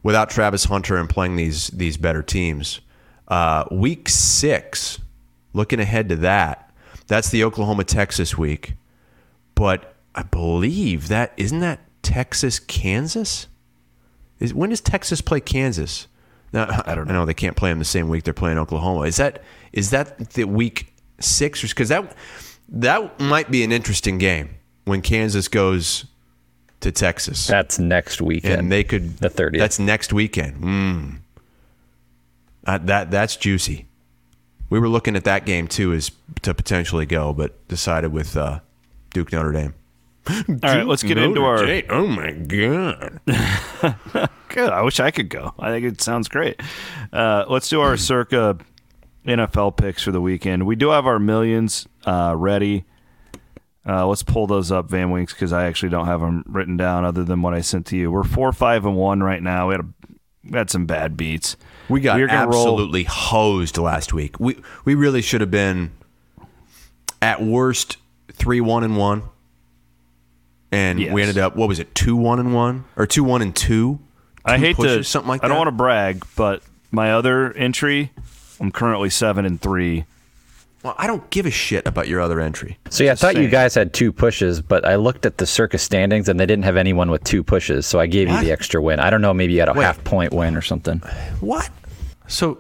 [0.05, 2.81] without Travis Hunter and playing these these better teams.
[3.27, 5.01] Uh, week six,
[5.53, 6.66] looking ahead to that,
[7.07, 8.75] that's the Oklahoma Texas week.
[9.55, 13.47] But I believe that isn't that Texas Kansas.
[14.39, 16.07] Is when does Texas play Kansas?
[16.53, 17.15] Now, I don't know.
[17.15, 19.03] I know they can't play them the same week they're playing Oklahoma.
[19.03, 19.43] Is that
[19.73, 21.63] is that the week six?
[21.63, 22.15] Because that
[22.69, 24.51] that might be an interesting game
[24.85, 26.07] when Kansas goes
[26.81, 28.61] to Texas That's next weekend.
[28.61, 29.59] and they could the 30th.
[29.59, 30.63] That's next weekend.
[30.63, 31.17] Mm.
[32.67, 33.86] Uh, that that's juicy.
[34.69, 36.11] We were looking at that game too as
[36.43, 38.61] to potentially go, but decided with uh,
[39.13, 39.75] Duke Notre Dame.
[40.29, 40.87] all right.
[40.87, 41.65] Let's get into our.
[41.89, 43.21] Oh my god!
[44.49, 44.71] Good.
[44.71, 45.55] I wish I could go.
[45.59, 46.61] I think it sounds great.
[47.13, 48.59] Uh, let's do our circa
[49.27, 50.67] NFL picks for the weekend.
[50.67, 52.85] We do have our millions uh, ready.
[53.89, 57.05] Uh, let's pull those up, Van Winks, because I actually don't have them written down
[57.05, 58.11] other than what I sent to you.
[58.11, 59.69] We're four, five, and one right now.
[59.69, 59.89] We had a,
[60.51, 61.57] we had some bad beats.
[61.89, 64.39] We got We're gonna roll- absolutely hosed last week.
[64.41, 65.93] We we really should have been
[67.23, 67.97] at worst
[68.33, 69.23] three one and one,
[70.73, 71.13] and Yes.
[71.13, 73.99] we ended up what was it two one and one or two one and two?
[74.45, 75.47] I Two hate to something like that.
[75.47, 76.63] I don't want to brag, but
[76.93, 78.13] my other entry,
[78.61, 80.05] I'm currently seven and three.
[80.87, 82.79] Well, I don't give a shit about your other entry.
[82.91, 85.79] so yeah, I thought you guys had two pushes, but I looked at the Circa
[85.79, 88.39] standings and they didn't have anyone with two pushes, so I gave What?
[88.39, 89.01] you the extra win.
[89.01, 89.83] I don't know, maybe you had a Wait.
[89.83, 90.99] half point win or something.
[91.41, 91.69] What?
[92.29, 92.59] So,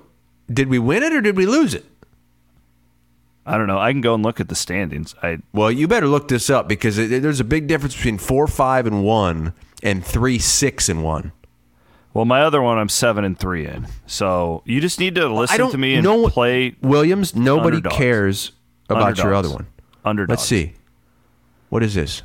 [0.53, 1.85] did we win it or did we lose it?
[3.47, 3.79] I don't know.
[3.79, 5.15] I can go and look at the standings.
[5.23, 8.49] I Well, you better look this up because it, there's a big difference between four
[8.49, 9.53] five and one
[9.85, 11.31] and three six and one.
[12.17, 13.87] Well, my other one, I'm seven and three in.
[14.07, 17.37] So you just need to listen I don't to me and know play Williams.
[17.37, 17.97] Nobody Underdogs.
[17.97, 18.53] cares
[18.89, 19.67] about your other one.
[20.05, 20.31] underdogs.
[20.39, 20.73] Let's see.
[21.69, 22.23] What is this?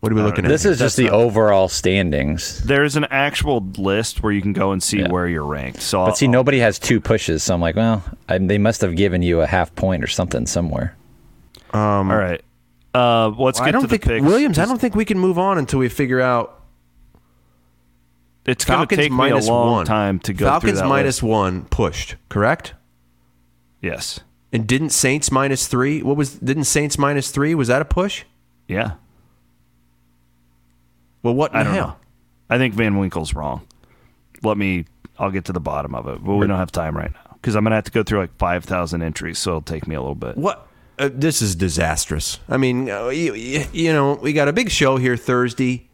[0.00, 0.48] What are we looking at?
[0.48, 0.72] This here?
[0.72, 2.62] is just the overall standings.
[2.62, 5.08] There's an actual list where you can go and see Yeah.
[5.10, 5.80] where you're ranked.
[5.80, 8.82] So But see, I'll- nobody has two pushes, so I'm like, well, I, they must
[8.82, 10.94] have given you a half point or something somewhere.
[11.72, 12.42] Um, all right.
[12.94, 14.24] Uh, let's I get don't to the think picks.
[14.26, 14.58] Williams.
[14.58, 16.60] I don't think we can move on until we figure out
[18.46, 19.86] It's going to take me a long one.
[19.86, 22.16] time to go through Falcons minus one pushed.
[22.28, 22.74] Correct.
[23.80, 24.20] Yes.
[24.52, 26.02] And didn't Saints minus three?
[26.02, 26.34] What was?
[26.38, 27.54] Didn't Saints minus three?
[27.54, 28.24] Was that a push?
[28.68, 28.92] Yeah.
[31.22, 31.86] Well, what in I the don't hell?
[31.88, 31.96] know.
[32.50, 33.66] I think Van Winkle's wrong.
[34.42, 34.84] Let me.
[35.18, 37.54] I'll get to the bottom of it, but we don't have time right now because
[37.54, 39.94] I'm going to have to go through like five thousand entries, so it'll take me
[39.94, 40.36] a little bit.
[40.36, 40.66] What?
[40.98, 42.38] Uh, this is disastrous.
[42.48, 43.34] I mean, uh, you,
[43.72, 45.88] you know, we got a big show here Thursday.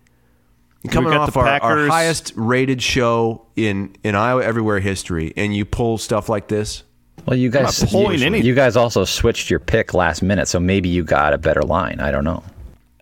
[0.89, 5.65] Coming off the our, our highest rated show in, in Iowa Everywhere history, and you
[5.67, 6.85] pull stuff like this.
[7.27, 10.89] Well, you guys, pulling you, you guys also switched your pick last minute, so maybe
[10.89, 12.01] you got a better line.
[12.01, 12.43] I don't know.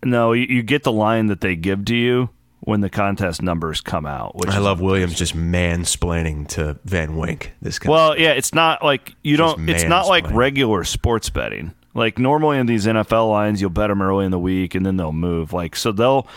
[0.04, 3.80] No, you, you get the line that they give to you when the contest numbers
[3.80, 4.34] come out.
[4.36, 7.52] Which I is- love Williams just mansplaining to Van Wink.
[7.62, 7.90] This guy.
[7.90, 9.68] Well, yeah, it's not like you don't.
[9.68, 11.74] It's not like regular sports betting.
[11.94, 14.96] Like normally in these NFL lines, you'll bet them early in the week and then
[14.96, 15.52] they'll move.
[15.52, 16.28] Like so they'll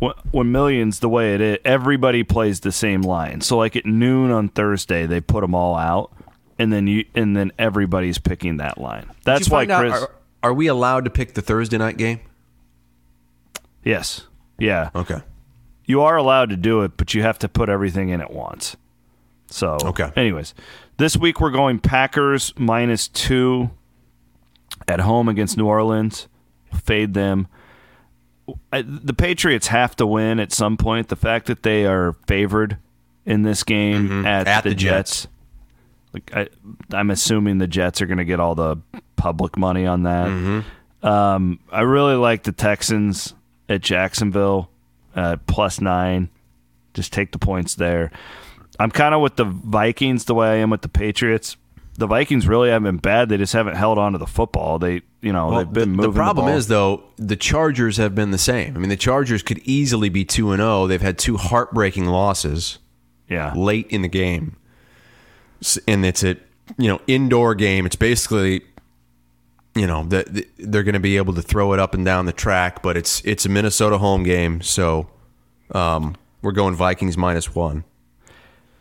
[0.00, 3.40] when, millions the way it is, everybody plays the same line.
[3.40, 6.12] So like at noon on Thursday, they put them all out,
[6.58, 9.06] and then you and then everybody's picking that line.
[9.24, 10.02] That's why find out- Chris.
[10.02, 10.10] are,
[10.42, 12.20] are we allowed to pick the Thursday night game?
[13.84, 14.26] yes,
[14.58, 15.20] yeah, Okay.
[15.84, 18.76] you are allowed to do it, but you have to put everything in at once.
[19.46, 20.10] So, Okay.
[20.16, 20.54] Anyways,
[20.96, 23.70] this week we're going Packers minus two
[24.88, 26.28] at home against New Orleans.
[26.72, 27.46] Fade them.
[28.72, 31.08] I, the Patriots have to win at some point.
[31.08, 32.78] The fact that they are favored
[33.24, 34.48] in this game at, Mm-hmm.
[34.48, 35.22] At the, the Jets.
[35.22, 35.28] Jets.
[36.12, 36.48] Like I,
[36.96, 38.76] I'm assuming the Jets are going to get all the
[39.16, 40.28] public money on that.
[40.28, 41.06] Mm-hmm.
[41.06, 43.34] Um, I really like the Texans
[43.68, 44.70] at Jacksonville
[45.16, 46.28] uh, plus nine.
[46.92, 48.10] Just take the points there.
[48.78, 51.56] I'm kind of with the Vikings the way I am with the Patriots.
[51.96, 53.28] The Vikings really haven't been bad.
[53.28, 54.80] They just haven't held on to the football.
[54.80, 56.10] They, you know, Well, they've been the, moving.
[56.10, 56.56] the problem ball.
[56.56, 58.76] is though the Chargers have been the same.
[58.76, 60.86] I mean, the Chargers could easily be two and zero.
[60.88, 62.78] They've had two heartbreaking losses
[63.28, 64.56] yeah, late in the game,
[65.86, 66.36] and it's a
[66.76, 67.86] you know indoor game.
[67.86, 68.62] It's basically
[69.76, 72.26] you know the, the, they're going to be able to throw it up and down
[72.26, 75.08] the track, but it's it's a Minnesota home game, so
[75.70, 77.84] um, we're going Vikings minus one.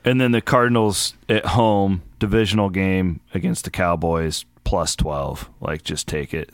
[0.05, 5.49] And then the Cardinals at home, divisional game against the Cowboys, plus 12.
[5.61, 6.51] Like, just take it.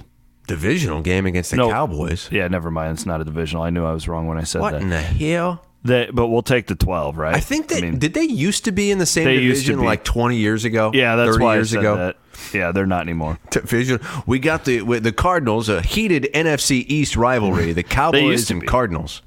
[0.47, 1.70] Divisional game against the No.
[1.70, 2.30] Cowboys.
[2.32, 2.93] Yeah, never mind.
[2.93, 3.64] It's not a divisional.
[3.64, 4.82] I knew I was wrong when I said What that.
[4.82, 5.64] in the hell?
[5.86, 7.36] That- but we'll take the 12, right?
[7.36, 9.72] I think that mean, did they used to be in the same They used to
[9.74, 10.91] division like 20 years ago?
[10.93, 11.95] yeah, that's 30 why years I said ago.
[11.95, 12.18] that.
[12.54, 13.38] Yeah, they're not anymore.
[13.52, 14.00] Division.
[14.26, 17.72] We got the with the Cardinals, a heated NFC East rivalry.
[17.74, 18.68] The Cowboys and be.
[18.68, 19.22] Cardinals.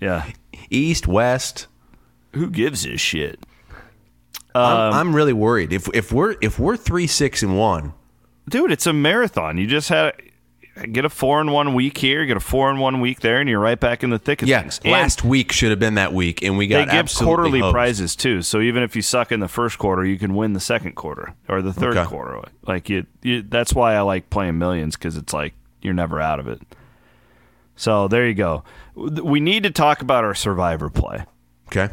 [0.00, 0.24] Yeah.
[0.70, 1.66] East West.
[2.34, 3.40] Who gives a shit?
[4.54, 4.62] I'm,
[4.92, 5.72] Um, I'm really worried.
[5.72, 7.94] If if we're if we're three six and one,
[8.48, 9.56] Dude, it's a marathon.
[9.58, 10.14] You just had
[10.90, 13.48] get a four in one week here, get a four in one week there, and
[13.48, 14.80] you're right back in the thick of yeah, things.
[14.84, 17.72] And last week should have been that week, and we got they give quarterly hosed.
[17.72, 18.42] prizes too.
[18.42, 21.34] So even if you suck in the first quarter, you can win the second quarter
[21.48, 22.08] or the third Okay.
[22.08, 22.40] quarter.
[22.66, 26.40] Like you, you, that's why I like playing millions because it's like you're never out
[26.40, 26.60] of it.
[27.76, 28.64] So there you go.
[28.94, 31.24] We need to talk about our survivor play.
[31.68, 31.92] Okay,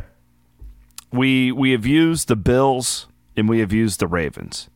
[1.12, 4.70] we we have used the Bills and we have used the Ravens.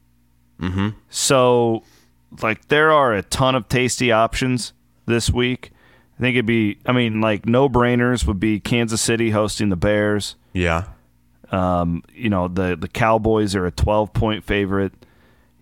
[0.59, 0.89] Mm-hmm.
[1.09, 1.83] So,
[2.41, 4.73] like, there are a ton of tasty options
[5.05, 5.71] this week.
[6.17, 9.75] I think it'd be, I mean, like, no brainers would be Kansas City hosting the
[9.75, 10.35] Bears.
[10.53, 10.85] yeah,
[11.51, 14.93] Um, You know, the the Cowboys are a twelve point favorite.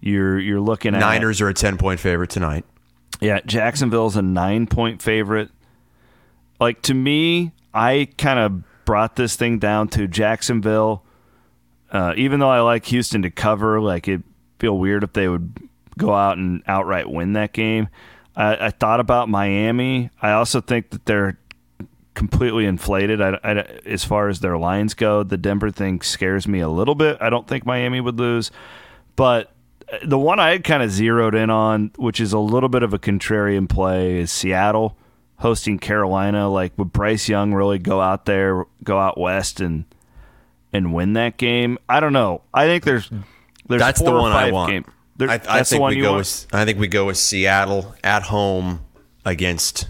[0.01, 2.65] You're you're looking at Niners are a ten point favorite tonight.
[3.19, 5.49] Yeah, Jacksonville's a nine point favorite.
[6.59, 11.01] Like to me, I kind of brought this thing down to Jacksonville.
[11.89, 14.21] Uh, even though I like Houston to cover, like it
[14.59, 15.55] feel weird if they would
[15.97, 17.87] go out and outright win that game.
[18.35, 20.09] I, I thought about Miami.
[20.21, 21.39] I also think that they're
[22.15, 23.21] completely inflated.
[23.21, 26.95] I, I- as far as their lines go, the Denver thing scares me a little
[26.95, 27.17] bit.
[27.21, 28.51] I don't think Miami would lose,
[29.15, 29.53] but
[30.03, 32.93] the one I had kind of zeroed in on, which is a little bit of
[32.93, 34.97] a contrarian play, is Seattle
[35.41, 36.49] hosting Carolina.
[36.49, 39.85] Like, would Bryce Young really go out there, go out west, and
[40.73, 41.77] and win that game?
[41.89, 42.41] I don't know.
[42.53, 43.09] I think there's
[43.67, 44.71] there's That's the one I want.
[44.71, 44.85] game-
[45.17, 46.19] there- I, I think one we go want?
[46.19, 46.47] with.
[46.53, 48.81] I think we go with Seattle at home
[49.25, 49.87] against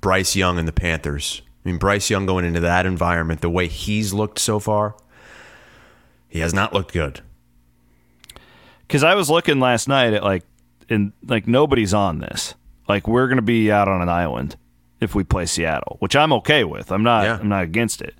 [0.00, 1.42] Bryce Young and the Panthers.
[1.64, 4.94] I mean, Bryce Young going into that environment, the way he's looked so far,
[6.28, 7.20] he has not looked good.
[8.86, 10.44] because I was looking last night at like,
[10.88, 12.54] and like nobody's on this.
[12.88, 14.56] Like we're gonna be out on an island
[15.00, 16.90] if we play Seattle, which I'm okay with.
[16.92, 17.24] I'm not.
[17.24, 17.38] Yeah.
[17.38, 18.14] I'm not against it.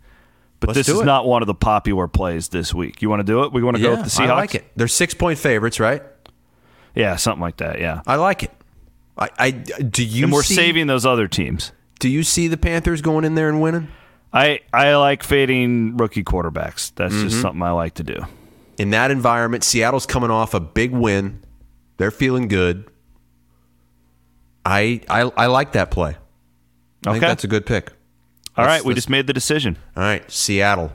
[0.60, 1.04] But Let's this is it.
[1.04, 3.02] not one of the popular plays this week.
[3.02, 3.52] You want to do it?
[3.52, 4.28] We want to go with the Seahawks.
[4.30, 4.64] I like it.
[4.76, 6.02] They're six point favorites, right?
[6.94, 7.78] Yeah, something like that.
[7.78, 8.50] Yeah, I like it.
[9.18, 11.72] I, I do you and we're see, saving those other teams.
[12.00, 13.88] Do you see the Panthers going in there and winning
[14.32, 16.92] I I like fading rookie quarterbacks.
[16.94, 17.28] That's Mm-hmm.
[17.28, 18.24] just something I like to do.
[18.78, 19.62] in that environment?
[19.64, 21.42] Seattle's coming off a big win.
[21.98, 22.90] They're feeling good.
[24.64, 26.16] I I, I like that play.
[27.06, 27.92] I think that's a good pick.
[28.56, 29.76] All right, we just made the decision.
[29.96, 30.92] All right, Seattle,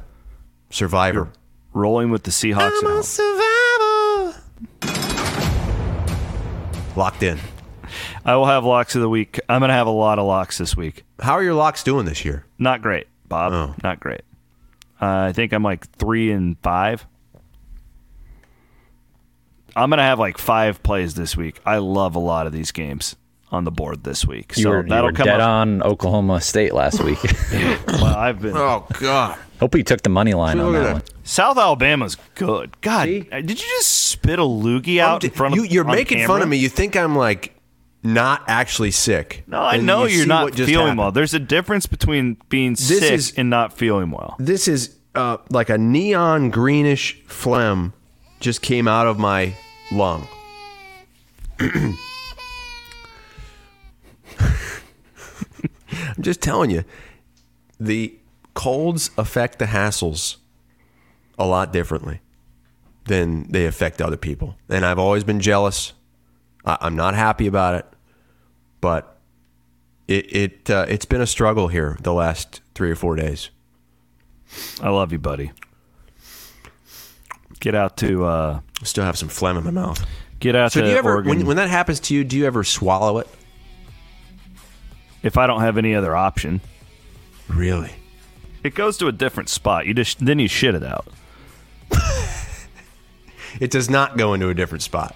[0.70, 1.32] Survivor.
[1.74, 2.78] Rolling with the Seahawks.
[2.78, 3.04] at home.
[3.04, 4.42] survivor.
[6.96, 7.40] Locked in.
[8.26, 9.40] I will have locks of the week.
[9.48, 11.04] I'm going to have a lot of locks this week.
[11.20, 12.46] How are your locks doing this year?
[12.60, 13.54] Not great, Bob.
[13.54, 13.76] Oh.
[13.84, 14.22] Not great.
[15.02, 17.08] Uh, I think I'm like three and five.
[19.76, 21.60] I'm gonna have like five plays this week.
[21.66, 23.16] I love a lot of these games
[23.52, 24.54] on the board this week.
[24.58, 25.50] You so were, that'll were come dead up.
[25.50, 27.20] on Oklahoma State last week.
[27.88, 29.38] Well, I've been Oh God!
[29.60, 31.02] Hope he took the money line on Look that one.
[31.24, 32.80] South Alabama's good.
[32.82, 33.20] God, See?
[33.22, 35.72] did you just spit a loogie out in front you, of?
[35.72, 36.58] You're on making fun of me.
[36.58, 37.54] You think I'm like
[38.02, 39.44] not actually sick?
[39.46, 40.98] No, I And know you you're not feeling happened.
[41.00, 41.12] well.
[41.12, 44.36] There's a difference between being sick is- and not feeling well.
[44.40, 47.94] This is uh, like a neon greenish phlegm
[48.40, 49.54] just came out of my
[49.92, 50.28] lung.
[56.22, 56.84] I'm just telling you,
[57.80, 58.14] the
[58.54, 60.36] colds affect the hassles
[61.40, 62.22] a lot differently
[63.06, 64.56] than they affect other people.
[64.70, 65.94] And I've always been jealous.
[66.64, 67.88] I, I'm not happy about it,
[68.82, 69.18] but
[70.08, 73.50] it it uh, it's been a struggle here the last three or four days.
[74.80, 75.54] I love you, buddy.
[77.60, 80.06] Get out to uh, Still have some phlegm in my mouth.
[80.40, 81.30] get out So to do you ever, Oregon.
[81.38, 83.28] when, when that happens to you, do you ever swallow it?
[85.24, 86.62] If I don't have any other option,
[87.48, 87.92] Really?
[88.64, 89.86] it goes to a different spot.
[89.86, 91.08] You just then you shit it out.
[93.60, 95.14] It does not go into a different spot.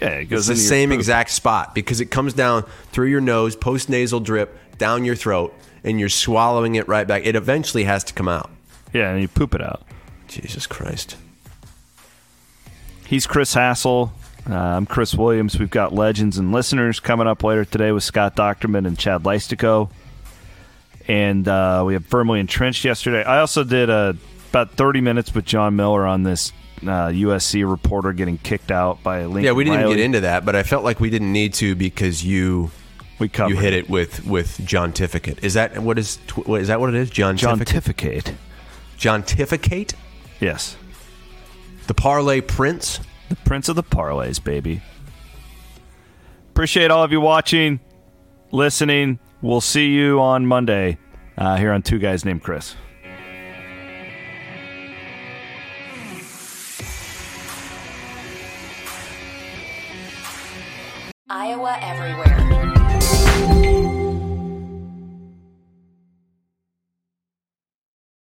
[0.00, 0.98] Yeah, it It's goes the same poop.
[0.98, 5.54] exact spot because it comes down through your nose, post nasal drip, down your throat,
[5.84, 7.26] and you're swallowing it right back.
[7.26, 8.50] It eventually has to come out.
[8.94, 9.82] Yeah, and you poop it out.
[10.26, 11.16] Jesus Christ.
[13.06, 14.12] He's Chris Hassel.
[14.48, 15.58] Uh, I'm Chris Williams.
[15.58, 19.90] We've got legends and listeners coming up later today with Scott Dochterman and Chad Leistikow.
[21.08, 23.22] And uh, we have firmly entrenched yesterday.
[23.24, 24.16] I also did a
[24.50, 29.24] about 30 minutes with John Miller on this uh, USC reporter getting kicked out by
[29.24, 29.96] Lincoln Yeah, we didn't even Riley.
[29.96, 32.70] get into that, but I felt like we didn't need to because you
[33.18, 35.42] We covered you hit it with with John Tificate.
[35.42, 37.10] Is that what is is that what it is?
[37.10, 37.58] John John?
[37.58, 38.34] Tificate.
[38.96, 39.94] John Tificate?
[40.40, 40.76] Yes.
[41.86, 43.00] The Parlay Prince?
[43.28, 44.82] The Prince of the Parlays, baby.
[46.50, 47.80] Appreciate all of you watching,
[48.52, 49.18] listening.
[49.42, 50.98] We'll see you on Monday
[51.36, 52.76] uh, here on Two Guys Named Chris.
[61.28, 62.63] Iowa Everywhere.